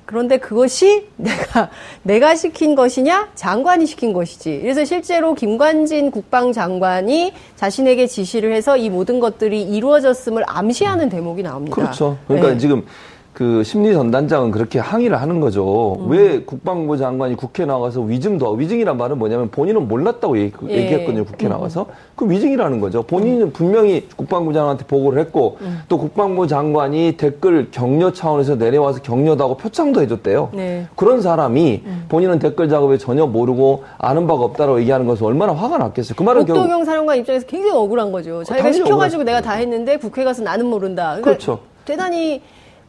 그런데 0.05 0.37
그것이 0.37 1.07
내가 1.17 1.71
내가 2.03 2.35
시킨 2.35 2.75
것이냐 2.75 3.29
장관이 3.33 3.87
시킨 3.87 4.13
것이지. 4.13 4.59
그래서 4.61 4.85
실제로 4.85 5.33
김관진 5.33 6.11
국방장관이 6.11 7.33
자신에게 7.55 8.05
지시를 8.05 8.53
해서 8.53 8.77
이 8.77 8.91
모든 8.91 9.19
것들이 9.19 9.59
이루어졌음을 9.63 10.43
암시하는 10.45 11.09
대목이 11.09 11.41
나옵니다. 11.41 11.75
그렇죠. 11.75 12.19
그러니까 12.27 12.51
네. 12.51 12.57
지금 12.59 12.85
그 13.33 13.63
심리 13.63 13.93
전단장은 13.93 14.51
그렇게 14.51 14.77
항의를 14.77 15.21
하는 15.21 15.39
거죠. 15.39 15.95
음. 15.99 16.09
왜 16.09 16.41
국방부 16.43 16.97
장관이 16.97 17.35
국회 17.35 17.65
나가서 17.65 18.01
위증도 18.01 18.51
위증이란 18.51 18.97
말은 18.97 19.17
뭐냐면 19.17 19.49
본인은 19.49 19.87
몰랐다고 19.87 20.37
얘기, 20.37 20.53
예. 20.67 20.75
얘기했거든요. 20.75 21.23
국회 21.23 21.47
음. 21.47 21.51
나가서 21.51 21.85
그 22.15 22.29
위증이라는 22.29 22.81
거죠. 22.81 23.03
본인은 23.03 23.53
분명히 23.53 24.07
국방부 24.17 24.51
장관한테 24.51 24.85
보고를 24.85 25.19
했고 25.21 25.57
음. 25.61 25.79
또 25.87 25.97
국방부 25.97 26.45
장관이 26.45 27.15
댓글 27.15 27.71
격려 27.71 28.11
차원에서 28.11 28.55
내려와서 28.55 29.01
격려도 29.01 29.43
하고 29.43 29.55
표창도 29.55 30.01
해줬대요. 30.01 30.49
네. 30.53 30.87
그런 30.95 31.21
사람이 31.21 31.83
본인은 32.09 32.39
댓글 32.39 32.67
작업에 32.67 32.97
전혀 32.97 33.25
모르고 33.25 33.85
아는 33.97 34.27
바가 34.27 34.43
없다라고 34.43 34.81
얘기하는 34.81 35.07
것은 35.07 35.25
얼마나 35.25 35.53
화가 35.53 35.77
났겠어요. 35.77 36.15
그 36.17 36.23
말은 36.23 36.45
결국 36.45 36.61
옥동영 36.63 36.83
사령관 36.83 37.17
입장에서 37.19 37.45
굉장히 37.47 37.77
억울한 37.77 38.11
거죠. 38.11 38.43
자기가 38.43 38.73
시켜가지고 38.73 38.93
억울하죠. 38.95 39.23
내가 39.23 39.41
다 39.41 39.53
했는데 39.53 39.97
국회 39.97 40.25
가서 40.25 40.43
나는 40.43 40.65
모른다. 40.65 41.11
그러니까 41.11 41.29
그렇죠. 41.29 41.59
대단히 41.85 42.41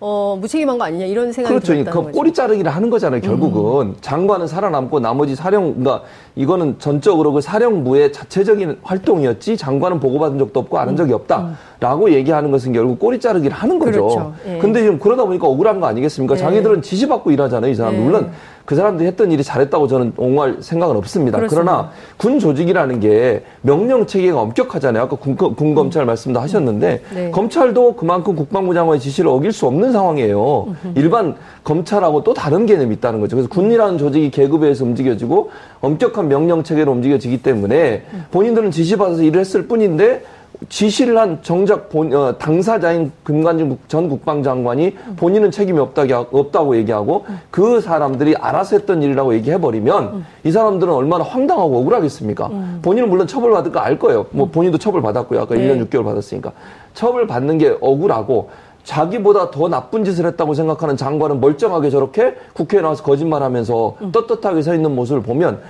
어, 0.05 0.37
무책임한 0.41 0.79
거 0.79 0.85
아니냐 0.85 1.07
이런 1.07 1.31
생각이 1.33 1.55
그렇죠. 1.55 1.75
들었다는 1.75 1.93
그 1.93 2.07
거죠. 2.07 2.19
꼬리 2.19 2.35
자르기를 2.35 2.69
하는 2.73 2.91
거잖아요. 2.91 3.21
결국은 3.21 3.87
음. 3.87 3.97
장관은 4.01 4.49
살아남고 4.49 4.99
나머지 4.99 5.37
사령, 5.37 5.75
그러니까 5.75 6.03
이거는 6.35 6.81
전적으로 6.81 7.31
그 7.31 7.41
사령부의 7.41 8.13
자체적인 8.13 8.79
활동이었지 8.83 9.57
장관은 9.57 10.01
보고받은 10.01 10.41
적도 10.41 10.59
없고 10.59 10.77
아는 10.77 10.97
적이 10.97 11.13
없다라고 11.13 12.11
얘기하는 12.11 12.51
것은 12.51 12.73
결국 12.73 12.99
꼬리 12.99 13.21
자르기를 13.21 13.55
하는 13.57 13.79
거죠. 13.79 13.91
음. 13.91 14.09
그렇죠. 14.09 14.35
예. 14.49 14.59
근데 14.59 14.81
지금 14.83 14.99
그러다 14.99 15.25
보니까 15.25 15.47
억울한 15.47 15.79
거 15.79 15.87
아니겠습니까? 15.87 16.35
예. 16.35 16.39
자기들은 16.39 16.83
지시받고 16.83 17.31
일하잖아요. 17.31 17.71
이 17.71 17.75
사람 17.77 17.95
예. 17.95 17.99
물론 17.99 18.33
그 18.65 18.77
사람들이 18.77 19.09
했던 19.09 19.33
일이 19.33 19.43
잘했다고 19.43 19.89
저는 19.89 20.13
옹호할 20.17 20.57
생각은 20.61 20.97
없습니다. 20.97 21.39
그렇습니다. 21.39 21.63
그러나 21.65 21.91
군 22.17 22.39
조직이라는 22.39 23.01
게 23.01 23.45
명령 23.61 24.07
체계가 24.07 24.41
엄격하잖아요. 24.41 25.05
아까 25.05 25.17
군, 25.17 25.37
군 25.37 25.75
검찰 25.75 26.05
말씀도 26.05 26.41
하셨는데 26.41 27.03
네. 27.15 27.31
검찰도 27.31 27.97
그만큼 27.97 28.37
국방부 28.37 28.75
장관의 28.75 29.01
지시를 29.01 29.31
어길 29.31 29.53
수 29.53 29.67
없는 29.67 29.93
상황이에요. 29.93 30.69
일반 30.95 31.35
검찰하고 31.65 32.23
또 32.23 32.35
다른 32.35 32.67
개념이 32.67 32.95
있다는 32.97 33.21
거죠. 33.21 33.37
그래서 33.37 33.49
군이라는 33.49 33.99
조직이 33.99 34.31
계급에서 34.31 34.85
움직여지고 34.85 35.51
엄격한 35.81 36.29
명령 36.29 36.63
체계로 36.63 36.93
움직여지기 36.93 37.43
때문에 37.43 38.05
본인들은 38.31 38.71
지시받아서 38.71 39.23
일을 39.23 39.41
했을 39.41 39.67
뿐인데 39.67 40.23
지시를 40.69 41.19
한 41.19 41.39
정작 41.43 41.89
본, 41.89 42.13
어, 42.15 42.37
당사자인 42.39 43.11
국- 43.25 43.89
전 43.89 44.09
국방장관이 44.09 44.97
본인은 45.17 45.51
책임이 45.51 45.79
없다고, 45.79 46.39
없다고 46.39 46.77
얘기하고 46.77 47.25
그 47.51 47.81
사람들이 47.81 48.37
알아서 48.37 48.77
했던 48.77 49.03
일이라고 49.03 49.35
얘기해버리면 49.35 50.25
이 50.45 50.51
사람들은 50.51 50.93
얼마나 50.93 51.25
황당하고 51.25 51.79
억울하겠습니까? 51.79 52.51
본인은 52.83 53.09
물론 53.09 53.27
처벌받을 53.27 53.73
거 53.73 53.81
알 53.83 53.99
거예요. 53.99 54.27
뭐 54.31 54.47
본인도 54.47 54.79
처벌받았고요. 54.79 55.41
아까 55.41 55.55
네. 55.55 55.67
1년 55.67 55.89
6개월 55.89 56.05
받았으니까. 56.05 56.53
처벌받는 56.95 57.59
게 57.59 57.77
억울하고 57.81 58.51
자기보다 58.85 59.51
더 59.51 59.69
나쁜 59.69 60.05
짓을 60.05 60.27
했다고 60.27 60.55
생각하는 60.55 60.97
장관은 60.97 61.41
멀쩡하게 61.41 61.91
저렇게 61.91 62.35
국회에 62.53 62.81
나와서 62.81 63.03
거짓말하면서 63.05 63.97
떳떳하게 64.13 64.63
서 64.63 64.75
있는 64.75 64.95
모습을 64.95 65.23
보면 65.23 65.61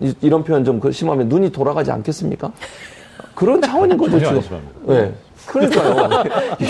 이, 0.00 0.28
런 0.28 0.42
표현 0.44 0.64
좀 0.64 0.80
그- 0.80 0.90
심하면 0.90 1.28
눈이 1.28 1.52
돌아가지 1.52 1.90
않겠습니까? 1.92 2.50
그런 3.34 3.60
차원인 3.60 3.96
거죠. 3.96 4.18
지금. 4.18 4.60
네. 4.86 5.12
그러니까요. 5.46 6.08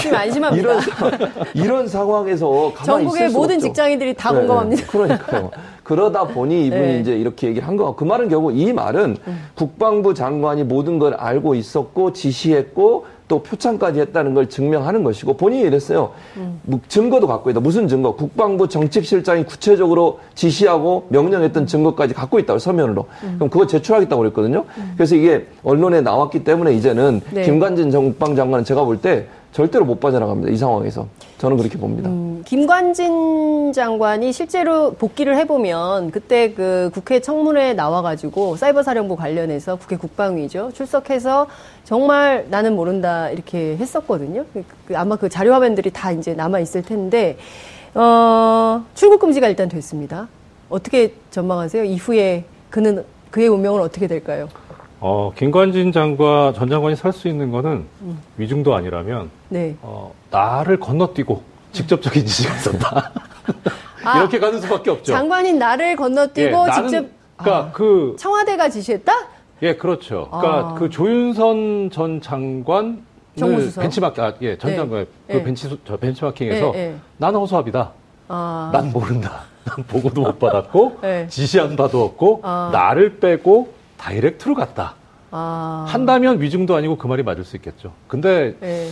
좀 0.03 0.15
안심합니다. 0.15 0.61
이런 0.69 0.81
사- 0.81 1.11
이런 1.55 1.89
상황에서 1.89 2.73
가만히 2.75 2.85
전국의 3.05 3.21
있을 3.21 3.31
수 3.31 3.37
모든 3.37 3.55
없죠. 3.57 3.67
직장인들이 3.69 4.15
다 4.15 4.33
네, 4.33 4.39
공감합니다. 4.41 4.83
네. 4.83 4.89
그러니까요. 4.89 5.51
그러다 5.85 6.25
보니 6.25 6.67
이분이 6.67 6.81
네. 6.83 6.99
이제 7.01 7.15
이렇게 7.17 7.49
얘기를 7.49 7.69
한 7.69 7.77
거고 7.77 7.95
그 7.95 8.03
말은 8.05 8.29
결국 8.29 8.51
이 8.59 8.73
말은 8.73 9.17
음. 9.29 9.47
국방부 9.55 10.13
장관이 10.15 10.65
모든 10.65 10.99
걸 10.99 11.15
알고 11.15 11.55
있었고 11.55 12.13
지시했고 12.15 13.07
또 13.27 13.43
표창까지 13.43 14.01
했다는 14.01 14.35
걸 14.35 14.49
증명하는 14.49 15.03
것이고 15.03 15.35
본인이 15.35 15.63
이랬어요. 15.63 16.13
음. 16.37 16.61
뭐 16.63 16.81
증거도 16.89 17.27
갖고 17.27 17.51
있다. 17.51 17.61
무슨 17.61 17.89
증거? 17.89 18.15
국방부 18.15 18.69
정책실장이 18.69 19.45
구체적으로 19.45 20.21
지시하고 20.35 21.07
명령했던 21.09 21.67
증거까지 21.67 22.13
갖고 22.13 22.39
있다고 22.39 22.59
서면으로. 22.59 23.07
음. 23.23 23.35
그럼 23.37 23.49
그거 23.49 23.67
제출하겠다고 23.67 24.21
그랬거든요. 24.21 24.65
그래서 24.97 25.17
이게 25.17 25.47
언론에 25.63 26.03
나왔기 26.03 26.45
때문에 26.45 26.75
이제는 26.75 27.23
네. 27.31 27.43
김관진 27.45 27.91
전 27.91 28.05
국방장관은 28.11 28.65
제가 28.65 28.85
볼때 28.85 29.27
절대로 29.55 29.85
못 29.85 30.01
빠져나갑니다. 30.01 30.51
이 30.51 30.57
상황에서. 30.57 31.07
저는 31.39 31.57
그렇게 31.57 31.79
봅니다. 31.79 32.11
음, 32.11 32.43
김관진 32.45 33.73
장관이 33.73 34.33
실제로 34.33 34.95
복귀를 34.95 35.37
해보면 35.37 36.11
그때 36.11 36.53
그 36.53 36.91
국회 36.93 37.21
청문회에 37.21 37.75
나와가지고 37.75 38.57
사이버 38.57 38.83
사령부 38.83 39.15
관련해서 39.15 39.77
국회 39.77 39.97
국방위죠 39.97 40.73
출석해서 40.75 41.47
정말 41.85 42.47
나는 42.51 42.75
모른다 42.75 43.31
이렇게 43.31 43.77
했었거든요. 43.77 44.45
그- 44.53 44.65
그 44.89 44.99
아마 44.99 45.15
그 45.15 45.29
자료 45.29 45.53
화면들이 45.55 45.93
다 45.93 46.11
이제 46.11 46.35
남아 46.35 46.59
있을 46.59 46.83
텐데 46.83 47.37
어, 47.95 48.85
출국 48.97 49.21
금지가 49.21 49.47
일단 49.49 49.69
됐습니다. 49.69 50.27
어떻게 50.69 51.15
전망하세요? 51.31 51.85
이후에 51.85 52.45
그는 52.71 53.05
그의 53.31 53.47
운명은 53.47 53.81
어떻게 53.83 54.09
될까요? 54.09 54.49
어, 55.07 55.31
김관진 55.37 55.93
장관, 55.93 56.55
전 56.55 56.71
장관이 56.71 56.97
살 56.97 57.13
수 57.13 57.29
있는 57.29 57.51
거는 57.51 57.85
위중도 58.39 58.75
아니라면, 58.75 59.29
네. 59.51 59.77
어, 59.83 60.15
나를 60.31 60.81
건너뛰고 60.81 61.43
직접적인 61.73 62.25
지시가 62.25 62.55
있었다. 62.57 63.13
아, 64.03 64.17
이렇게 64.19 64.39
가는 64.39 64.59
수밖에 64.63 64.91
없죠. 64.91 65.13
장관인 65.13 65.59
나를 65.59 65.95
건너뛰고 65.97 66.67
예, 66.69 66.73
직접 66.73 67.07
그러니까 67.37 67.69
아, 67.69 67.71
그, 67.73 68.17
청와대가 68.19 68.71
지시했다? 68.71 69.13
예, 69.61 69.77
그렇죠. 69.77 70.27
그러니까 70.31 70.71
아. 70.71 70.75
그 70.75 70.89
조윤선 70.89 71.91
전 71.93 72.23
장관, 72.23 73.05
정무수석. 73.37 73.83
벤치마킹, 73.83 74.25
아, 74.25 74.33
예, 74.41 74.57
전 74.57 74.71
네. 74.71 74.77
장관, 74.79 75.07
그 75.27 75.33
네. 75.35 75.45
벤치, 75.45 75.79
저 75.87 75.99
벤치마킹에서 75.99 76.73
예, 76.77 76.79
예. 76.79 76.95
나는 77.19 77.41
허수아비다. 77.41 77.91
아, 78.29 78.71
난 78.73 78.91
모른다. 78.91 79.43
난 79.65 79.85
보고도 79.87 80.23
못 80.23 80.39
받았고, 80.39 81.01
네. 81.03 81.27
지시 81.29 81.59
한 81.59 81.77
바도 81.77 82.03
없고, 82.03 82.41
아. 82.43 82.71
나를 82.73 83.19
빼고 83.19 83.84
다이렉트로 84.09 84.55
갔다. 84.55 84.95
아. 85.31 85.87
한다면 85.89 86.41
위중도 86.41 86.77
아니고 86.77 86.97
그 86.99 87.07
말이 87.07 87.23
맞을 87.23 87.43
수 87.45 87.57
있겠죠. 87.57 87.93
근데 88.07 88.55
예. 88.63 88.89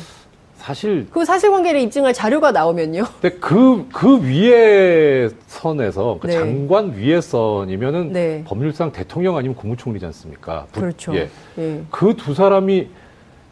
사실 0.56 1.06
그 1.10 1.24
사실관계를 1.24 1.80
입증할 1.80 2.14
자료가 2.14 2.52
나오면요. 2.52 3.04
근데 3.20 3.36
그, 3.38 3.86
그 3.92 4.22
위에 4.22 5.28
선에서, 5.48 6.18
그 6.20 6.28
네. 6.28 6.32
장관 6.32 6.92
위에 6.96 7.20
선이면은 7.20 8.12
네. 8.12 8.42
법률상 8.46 8.92
대통령 8.92 9.36
아니면 9.36 9.54
국무총리지 9.56 10.06
않습니까? 10.06 10.66
부- 10.72 10.80
그렇죠. 10.80 11.14
예. 11.14 11.28
예. 11.58 11.82
그 11.90 12.14
두 12.16 12.32
사람이 12.34 12.88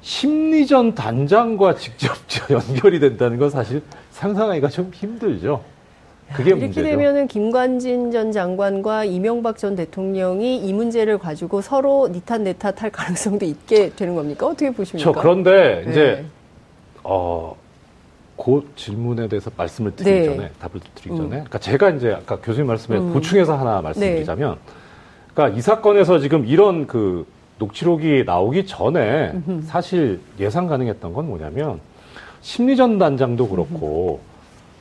심리전 0.02 0.94
단장과 0.94 1.74
직접 1.74 2.14
연결이 2.50 3.00
된다는 3.00 3.38
건 3.38 3.50
사실 3.50 3.82
상상하기가 4.12 4.68
좀 4.68 4.90
힘들죠. 4.94 5.62
그게 6.34 6.50
이렇게 6.50 6.66
문제죠. 6.66 6.86
되면은 6.86 7.28
김관진 7.28 8.10
전 8.10 8.32
장관과 8.32 9.04
이명박 9.04 9.58
전 9.58 9.74
대통령이 9.76 10.58
이 10.58 10.72
문제를 10.72 11.18
가지고 11.18 11.60
서로 11.60 12.08
니탄 12.08 12.44
내탓 12.44 12.82
할 12.82 12.90
가능성도 12.90 13.44
있게 13.44 13.90
되는 13.96 14.14
겁니까? 14.14 14.46
어떻게 14.46 14.70
보십니까? 14.70 15.12
저 15.12 15.18
그런데 15.18 15.82
네. 15.84 15.90
이제 15.90 16.24
어, 17.02 17.56
그 18.36 18.70
질문에 18.76 19.28
대해서 19.28 19.50
말씀을 19.56 19.96
드리기 19.96 20.18
네. 20.18 20.24
전에 20.24 20.50
답을 20.60 20.80
드리기 20.94 21.10
음. 21.10 21.16
전에 21.16 21.28
그러니까 21.30 21.58
제가 21.58 21.90
이제 21.90 22.12
아까 22.12 22.36
교수님 22.36 22.66
말씀에 22.66 22.98
음. 22.98 23.12
보충해서 23.12 23.56
하나 23.56 23.80
말씀드리자면 23.82 24.56
그러니까 25.34 25.58
이 25.58 25.60
사건에서 25.60 26.18
지금 26.18 26.46
이런 26.46 26.86
그 26.86 27.26
녹취록이 27.58 28.24
나오기 28.24 28.66
전에. 28.66 29.34
사실 29.66 30.18
예상 30.38 30.66
가능했던 30.66 31.12
건 31.12 31.26
뭐냐면 31.28 31.78
심리전 32.40 32.98
단장도 32.98 33.48
그렇고 33.48 34.20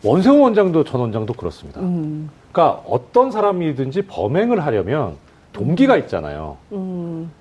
원세훈 0.03 0.39
원장도 0.41 0.83
전 0.83 1.01
원장도 1.01 1.33
그렇습니다. 1.33 1.81
음, 1.81 2.29
그러니까 2.51 2.81
어떤 2.87 3.31
사람이든지 3.31 4.03
범행을 4.03 4.65
하려면 4.65 5.15
동기가 5.53 5.97
있잖아요. 5.97 6.57
음, 6.71 7.31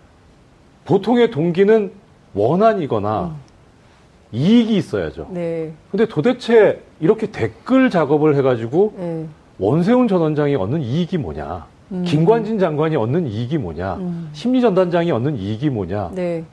보통의 0.84 1.30
동기는 1.30 1.92
원한이거나 2.34 3.34
이익이 4.32 4.76
있어야죠. 4.76 5.28
네, 5.30 5.72
근데 5.90 6.06
도대체 6.06 6.82
이렇게 7.00 7.30
댓글 7.30 7.90
작업을 7.90 8.34
해가지고 8.36 8.94
예, 8.98 9.26
원세훈 9.58 10.08
전 10.08 10.20
원장이 10.20 10.56
얻는 10.56 10.82
이익이 10.82 11.18
뭐냐? 11.18 11.66
음. 11.92 12.04
김관진 12.04 12.58
장관이 12.58 12.96
얻는 12.96 13.26
이익이 13.26 13.58
뭐냐? 13.58 13.94
음. 13.96 14.30
심리전단장이 14.32 15.10
얻는 15.10 15.36
이익이 15.36 15.70
뭐냐? 15.70 16.10
네, 16.14 16.44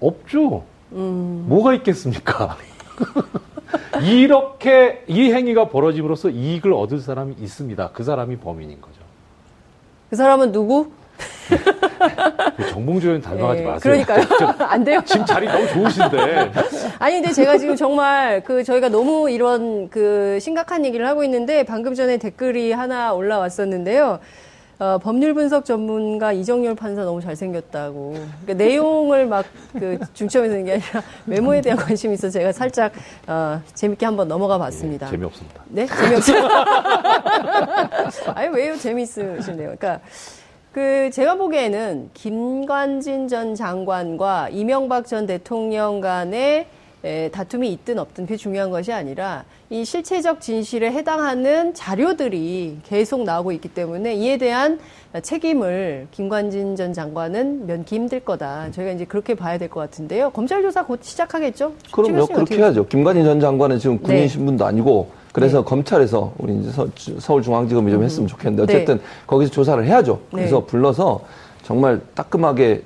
없죠. 0.00 0.64
음, 0.92 1.46
뭐가 1.48 1.74
있겠습니까? 1.74 2.56
이렇게 4.02 5.04
이 5.06 5.32
행위가 5.32 5.68
벌어짐으로써 5.68 6.30
이익을 6.30 6.72
얻을 6.72 7.00
사람이 7.00 7.36
있습니다. 7.38 7.90
그 7.92 8.02
사람이 8.02 8.38
범인인 8.38 8.80
거죠. 8.80 9.00
그 10.10 10.16
사람은 10.16 10.52
누구? 10.52 10.90
의원 13.04 13.20
닮아가지 13.20 13.62
예, 13.62 13.66
마세요. 13.66 13.80
그러니까요. 13.80 14.54
안 14.66 14.84
돼요? 14.84 15.00
지금 15.04 15.24
자리 15.24 15.46
너무 15.46 15.66
좋으신데. 15.68 16.52
아니, 16.98 17.16
근데 17.16 17.32
제가 17.32 17.58
지금 17.58 17.76
정말 17.76 18.42
그 18.42 18.64
저희가 18.64 18.88
너무 18.88 19.30
이런 19.30 19.88
그 19.90 20.38
심각한 20.40 20.84
얘기를 20.84 21.06
하고 21.06 21.24
있는데 21.24 21.64
방금 21.64 21.94
전에 21.94 22.16
댓글이 22.18 22.72
하나 22.72 23.12
올라왔었는데요. 23.12 24.20
어, 24.78 24.98
법률 24.98 25.34
분석 25.34 25.64
전문가 25.64 26.32
이정열 26.32 26.74
판사 26.74 27.04
너무 27.04 27.20
잘생겼다고. 27.20 28.14
그러니까 28.44 28.54
내용을 28.64 29.26
막 29.26 29.44
그 29.78 29.98
중점에서 30.14 30.54
있는 30.56 30.66
게 30.66 30.72
아니라 30.72 31.02
외모에 31.26 31.60
대한 31.60 31.78
관심이 31.78 32.14
있어서 32.14 32.38
제가 32.38 32.52
살짝 32.52 32.92
어, 33.26 33.60
재밌게 33.74 34.06
한번 34.06 34.28
넘어가 34.28 34.58
봤습니다. 34.58 35.06
예, 35.06 35.10
재미없습니다. 35.10 35.62
네? 35.68 35.86
재미없어요. 35.86 36.48
아니, 38.34 38.48
왜요? 38.54 38.76
재미있으신데요. 38.76 39.74
그러니까, 39.76 40.00
그, 40.72 41.10
제가 41.12 41.34
보기에는 41.36 42.10
김관진 42.14 43.28
전 43.28 43.54
장관과 43.54 44.50
이명박 44.50 45.06
전 45.06 45.26
대통령 45.26 46.00
간의 46.00 46.66
에, 47.04 47.28
다툼이 47.30 47.70
있든 47.72 47.98
없든 47.98 48.24
그게 48.24 48.36
중요한 48.36 48.70
것이 48.70 48.90
아니라 48.90 49.44
이 49.68 49.84
실체적 49.84 50.40
진실에 50.40 50.90
해당하는 50.90 51.74
자료들이 51.74 52.78
계속 52.84 53.24
나오고 53.24 53.52
있기 53.52 53.68
때문에 53.68 54.14
이에 54.14 54.38
대한 54.38 54.78
책임을 55.20 56.08
김관진 56.10 56.76
전 56.76 56.94
장관은 56.94 57.66
면기 57.66 57.94
힘들 57.96 58.20
거다. 58.20 58.70
저희가 58.70 58.92
이제 58.92 59.04
그렇게 59.04 59.34
봐야 59.34 59.58
될 59.58 59.68
것 59.68 59.80
같은데요. 59.80 60.30
검찰 60.30 60.62
조사 60.62 60.84
곧 60.86 61.00
시작하겠죠? 61.02 61.72
그럼요. 61.92 62.26
그렇게 62.26 62.56
해야죠. 62.56 62.86
김관진 62.86 63.24
전 63.24 63.38
장관은 63.40 63.78
지금 63.78 63.98
군인 63.98 64.22
네. 64.22 64.28
신분도 64.28 64.64
아니고 64.64 65.10
그래서 65.32 65.58
네. 65.58 65.64
검찰에서 65.64 66.32
우리 66.38 66.56
이제 66.58 66.70
서, 66.70 67.34
울중앙지검이 67.34 67.90
좀 67.90 68.02
했으면 68.02 68.28
좋겠는데 68.28 68.62
어쨌든 68.62 68.96
네. 68.98 69.02
거기서 69.26 69.50
조사를 69.52 69.84
해야죠. 69.84 70.20
그래서 70.30 70.60
네. 70.60 70.66
불러서 70.66 71.20
정말 71.64 72.00
따끔하게 72.14 72.82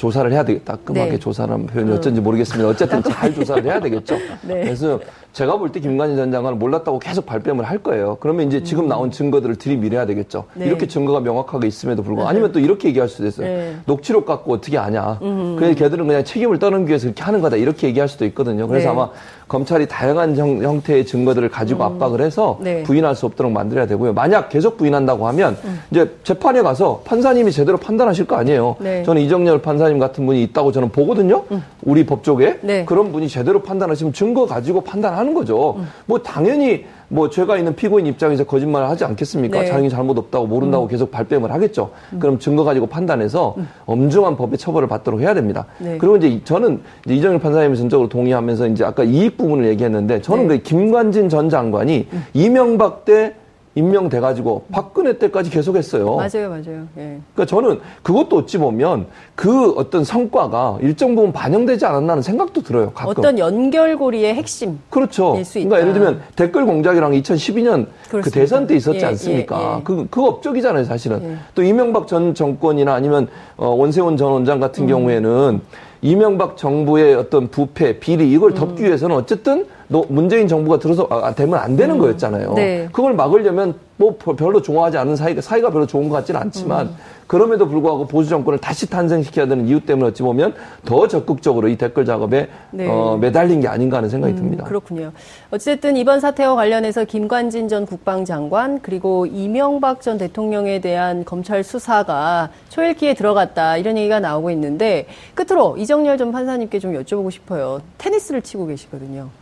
조사를 0.00 0.32
해야 0.32 0.42
되겠다. 0.42 0.76
따끔하게 0.76 1.10
네. 1.10 1.18
조사라는 1.18 1.66
표현이 1.66 1.92
어쩐지 1.92 2.22
모르겠습니다. 2.22 2.66
어쨌든 2.70 3.02
잘 3.02 3.34
조사를 3.34 3.62
해야 3.64 3.78
되겠죠. 3.78 4.16
네. 4.40 4.62
그래서 4.62 4.98
제가 5.32 5.58
볼 5.58 5.70
때 5.70 5.78
김관진 5.80 6.16
전 6.16 6.32
장관은 6.32 6.58
몰랐다고 6.58 6.98
계속 6.98 7.24
발뺌을 7.26 7.64
할 7.64 7.78
거예요. 7.78 8.16
그러면 8.20 8.48
이제 8.48 8.62
지금 8.64 8.88
나온 8.88 9.10
증거들을 9.12 9.56
들이밀어야 9.56 10.04
되겠죠. 10.06 10.44
네. 10.54 10.66
이렇게 10.66 10.88
증거가 10.88 11.20
명확하게 11.20 11.68
있음에도 11.68 12.02
불구하고 12.02 12.28
아니면 12.28 12.50
또 12.50 12.58
이렇게 12.58 12.88
얘기할 12.88 13.08
수도 13.08 13.26
있어요. 13.28 13.46
네. 13.46 13.76
녹취록 13.86 14.26
갖고 14.26 14.52
어떻게 14.54 14.76
아냐. 14.78 15.18
그래서 15.56 15.74
걔들은 15.76 16.06
그냥 16.08 16.24
책임을 16.24 16.58
떠넘기 16.58 16.88
위해서 16.88 17.06
이렇게 17.06 17.22
하는 17.22 17.40
거다. 17.40 17.56
이렇게 17.56 17.86
얘기할 17.86 18.08
수도 18.08 18.24
있거든요. 18.26 18.66
그래서 18.66 18.86
네. 18.88 18.92
아마 18.92 19.10
검찰이 19.46 19.86
다양한 19.88 20.36
형, 20.36 20.80
태의 20.82 21.06
증거들을 21.06 21.48
가지고 21.50 21.84
압박을 21.84 22.20
해서 22.20 22.58
네. 22.60 22.82
부인할 22.84 23.14
수 23.16 23.26
없도록 23.26 23.50
만들어야 23.52 23.86
되고요. 23.86 24.12
만약 24.12 24.48
계속 24.48 24.76
부인한다고 24.76 25.26
하면 25.28 25.56
음. 25.64 25.80
이제 25.90 26.08
재판에 26.24 26.62
가서 26.62 27.02
판사님이 27.04 27.50
제대로 27.52 27.76
판단하실 27.76 28.26
거 28.26 28.36
아니에요. 28.36 28.76
네. 28.80 29.02
저는 29.04 29.22
이정열 29.22 29.62
판사님 29.62 29.98
같은 29.98 30.26
분이 30.26 30.42
있다고 30.44 30.72
저는 30.72 30.90
보거든요. 30.90 31.44
우리 31.82 32.06
법조계 32.06 32.58
네. 32.62 32.84
그런 32.84 33.10
분이 33.12 33.28
제대로 33.28 33.62
판단하시면 33.62 34.12
증거 34.12 34.46
가지고 34.46 34.80
판단하 34.82 35.19
는 35.24 35.34
거죠. 35.34 35.74
음. 35.78 35.86
뭐 36.06 36.18
당연히 36.22 36.84
뭐 37.08 37.28
죄가 37.28 37.56
있는 37.58 37.74
피고인 37.74 38.06
입장에서 38.06 38.44
거짓말을 38.44 38.88
하지 38.88 39.04
않겠습니까? 39.04 39.60
네. 39.60 39.66
음. 39.66 39.70
자기 39.72 39.90
잘못 39.90 40.16
없다고 40.16 40.46
모른다고 40.46 40.86
계속 40.86 41.10
발뺌을 41.10 41.52
하겠죠. 41.52 41.90
그럼 42.18 42.38
증거 42.38 42.64
가지고 42.64 42.86
판단해서 42.86 43.56
엄중한 43.86 44.36
법의 44.36 44.58
처벌을 44.58 44.88
받도록 44.88 45.20
해야 45.20 45.34
됩니다. 45.34 45.66
네. 45.78 45.98
그리고 45.98 46.16
이제 46.16 46.28
이- 46.28 46.42
저는 46.44 46.80
이제 47.04 47.14
이정일 47.16 47.38
판사님이 47.40 47.76
전적으로 47.76 48.08
동의하면서 48.08 48.68
이제 48.68 48.84
아까 48.84 49.02
이익 49.04 49.36
부분을 49.36 49.66
얘기했는데 49.68 50.22
저는 50.22 50.48
네. 50.48 50.56
그 50.58 50.62
김관진 50.62 51.28
전 51.28 51.48
장관이 51.50 52.06
이명박 52.32 53.04
때 53.04 53.34
임명돼 53.76 54.18
가지고 54.18 54.64
박근혜 54.72 55.16
때까지 55.16 55.50
계속했어요. 55.50 56.16
맞아요, 56.16 56.48
맞아요. 56.48 56.88
예. 56.98 57.20
그러니까 57.34 57.46
저는 57.46 57.80
그것도 58.02 58.38
어찌 58.38 58.58
보면 58.58 59.06
그 59.36 59.70
어떤 59.72 60.02
성과가 60.02 60.78
일정 60.80 61.14
부분 61.14 61.32
반영되지 61.32 61.86
않았나는 61.86 62.22
생각도 62.22 62.62
들어요. 62.62 62.90
가끔. 62.90 63.10
어떤 63.10 63.38
연결고리의 63.38 64.34
핵심. 64.34 64.80
그렇죠. 64.90 65.36
그러니까. 65.52 65.80
예를 65.80 65.92
들면 65.92 66.20
댓글 66.34 66.66
공작이랑 66.66 67.12
2012년 67.12 67.86
그 68.04 68.10
그렇습니다. 68.10 68.30
대선 68.30 68.66
때 68.66 68.74
있었지 68.74 69.00
예, 69.00 69.04
않습니까? 69.04 69.60
예, 69.60 69.78
예. 69.78 69.82
그, 69.84 70.06
그 70.10 70.24
업적이잖아요, 70.24 70.84
사실은. 70.84 71.22
예. 71.22 71.36
또 71.54 71.62
이명박 71.62 72.08
전 72.08 72.34
정권이나 72.34 72.92
아니면 72.92 73.28
어, 73.56 73.68
원세훈 73.68 74.16
전 74.16 74.32
원장 74.32 74.58
음. 74.58 74.60
같은 74.60 74.88
경우에는 74.88 75.60
이명박 76.02 76.56
정부의 76.56 77.14
어떤 77.14 77.48
부패, 77.48 78.00
비리 78.00 78.32
이걸 78.32 78.50
음. 78.50 78.54
덮기 78.54 78.82
위해서는 78.82 79.14
어쨌든 79.14 79.66
너 79.90 80.04
문재인 80.08 80.46
정부가 80.46 80.78
들어서 80.78 81.06
아, 81.10 81.34
되면 81.34 81.58
안 81.58 81.76
되는 81.76 81.98
거였잖아요. 81.98 82.54
네. 82.54 82.88
그걸 82.92 83.12
막으려면 83.12 83.74
뭐 83.96 84.16
별로 84.16 84.62
좋아하지 84.62 84.96
않은 84.96 85.16
사이가 85.16 85.40
사이가 85.40 85.70
별로 85.70 85.84
좋은 85.84 86.08
것 86.08 86.14
같지는 86.14 86.40
않지만 86.40 86.86
음. 86.86 86.96
그럼에도 87.26 87.68
불구하고 87.68 88.06
보수 88.06 88.30
정권을 88.30 88.60
다시 88.60 88.88
탄생시켜야 88.88 89.46
되는 89.46 89.66
이유 89.66 89.80
때문에 89.80 90.08
어찌 90.08 90.22
보면 90.22 90.54
더 90.84 91.08
적극적으로 91.08 91.68
이 91.68 91.76
댓글 91.76 92.04
작업에 92.04 92.48
네. 92.70 92.86
어, 92.88 93.18
매달린 93.20 93.60
게 93.60 93.66
아닌가 93.66 93.96
하는 93.96 94.08
생각이 94.08 94.36
듭니다. 94.36 94.64
그렇군요. 94.64 95.10
어쨌든 95.50 95.96
이번 95.96 96.20
사태와 96.20 96.54
관련해서 96.54 97.04
김관진 97.04 97.66
전 97.66 97.84
국방장관 97.84 98.82
그리고 98.82 99.26
이명박 99.26 100.02
전 100.02 100.18
대통령에 100.18 100.80
대한 100.80 101.24
검찰 101.24 101.64
수사가 101.64 102.50
초읽기에 102.68 103.14
들어갔다 103.14 103.76
이런 103.76 103.98
얘기가 103.98 104.20
나오고 104.20 104.52
있는데 104.52 105.06
끝으로 105.34 105.76
이정열 105.76 106.16
전 106.16 106.30
판사님께 106.30 106.78
좀 106.78 106.94
여쭤보고 106.94 107.32
싶어요. 107.32 107.80
테니스를 107.98 108.42
치고 108.42 108.66
계시거든요. 108.66 109.39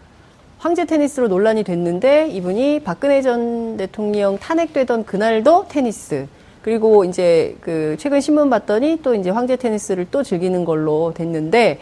황제 0.58 0.84
테니스로 0.84 1.28
논란이 1.28 1.62
됐는데 1.62 2.28
이분이 2.30 2.80
박근혜 2.80 3.22
전 3.22 3.76
대통령 3.76 4.38
탄핵되던 4.38 5.04
그날도 5.04 5.66
테니스 5.68 6.26
그리고 6.62 7.04
이제 7.04 7.56
그 7.60 7.94
최근 7.98 8.20
신문 8.20 8.50
봤더니 8.50 8.98
또 9.02 9.14
이제 9.14 9.30
황제 9.30 9.54
테니스를 9.54 10.08
또 10.10 10.24
즐기는 10.24 10.64
걸로 10.64 11.12
됐는데 11.14 11.78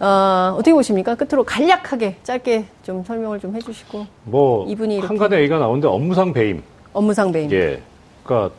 어, 0.00 0.52
어떻게 0.54 0.72
보십니까? 0.74 1.14
끝으로 1.14 1.42
간략하게 1.42 2.16
짧게 2.22 2.66
좀 2.82 3.02
설명을 3.02 3.40
좀 3.40 3.56
해주시고 3.56 4.06
뭐 4.24 4.66
이분이 4.68 5.00
한간에 5.00 5.38
얘기가 5.38 5.58
나오는데 5.58 5.88
업무상 5.88 6.32
배임. 6.34 6.62
업무상 6.92 7.32
배임. 7.32 7.50
예. 7.50 7.80
그러니까 8.22 8.54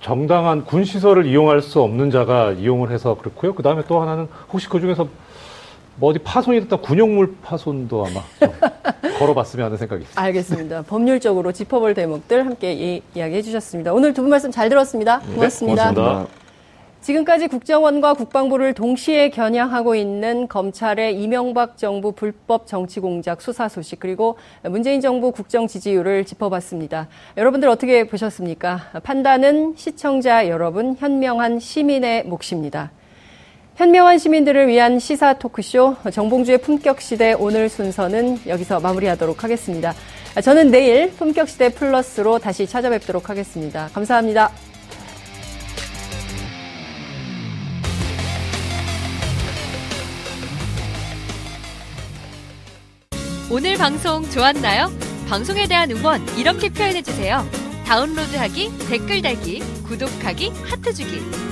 정당한 0.00 0.64
군 0.64 0.84
시설을 0.84 1.26
이용할 1.26 1.62
수 1.62 1.80
없는 1.80 2.10
자가 2.10 2.52
이용을 2.52 2.90
해서 2.90 3.16
그렇고요. 3.16 3.54
그 3.54 3.62
다음에 3.62 3.84
또 3.86 4.02
하나는 4.02 4.26
혹시 4.52 4.68
그 4.68 4.80
중에서 4.80 5.06
뭐 5.96 6.10
어디 6.10 6.18
파손이 6.18 6.60
됐다 6.62 6.76
군용물 6.76 7.36
파손도 7.42 8.06
아마 8.06 8.20
좀 8.40 8.50
걸어봤으면 9.22 9.66
하는 9.66 9.76
생각이 9.78 10.02
있습니다. 10.02 10.20
알겠습니다. 10.22 10.82
법률적으로 10.82 11.52
짚어볼 11.52 11.94
대목들 11.94 12.44
함께 12.44 12.72
이, 12.74 13.02
이야기해 13.14 13.42
주셨습니다. 13.42 13.92
오늘 13.92 14.12
두 14.14 14.22
분 14.22 14.30
말씀 14.30 14.50
잘 14.50 14.68
들었습니다. 14.68 15.20
고맙습니다. 15.34 15.90
네, 15.90 15.94
고맙습니다. 15.94 16.42
지금까지 17.02 17.48
국정원과 17.48 18.14
국방부를 18.14 18.74
동시에 18.74 19.30
겨냥하고 19.30 19.96
있는 19.96 20.46
검찰의 20.46 21.20
이명박 21.20 21.76
정부 21.76 22.12
불법 22.12 22.68
정치 22.68 23.00
공작 23.00 23.42
수사 23.42 23.68
소식 23.68 23.98
그리고 23.98 24.36
문재인 24.62 25.00
정부 25.00 25.32
국정 25.32 25.66
지지율을 25.66 26.24
짚어봤습니다. 26.24 27.08
여러분들 27.36 27.68
어떻게 27.68 28.06
보셨습니까? 28.06 28.90
판단은 29.02 29.74
시청자 29.76 30.48
여러분 30.48 30.94
현명한 30.96 31.58
시민의 31.58 32.24
몫입니다. 32.26 32.92
현명한 33.76 34.18
시민들을 34.18 34.68
위한 34.68 34.98
시사 34.98 35.34
토크쇼 35.34 35.96
정봉주의 36.12 36.58
품격 36.58 37.00
시대 37.00 37.32
오늘 37.32 37.68
순서는 37.68 38.40
여기서 38.46 38.80
마무리하도록 38.80 39.42
하겠습니다. 39.42 39.94
저는 40.42 40.70
내일 40.70 41.10
품격 41.10 41.48
시대 41.48 41.70
플러스로 41.70 42.38
다시 42.38 42.66
찾아뵙도록 42.66 43.30
하겠습니다. 43.30 43.88
감사합니다. 43.94 44.50
오늘 53.50 53.76
방송 53.76 54.22
좋았나요? 54.30 54.90
방송에 55.28 55.66
대한 55.66 55.90
응원 55.90 56.26
이렇게 56.38 56.70
표현해 56.70 57.02
주세요. 57.02 57.44
다운로드하기, 57.86 58.70
댓글 58.88 59.20
달기, 59.20 59.60
구독하기, 59.86 60.50
하트 60.64 60.94
주기. 60.94 61.51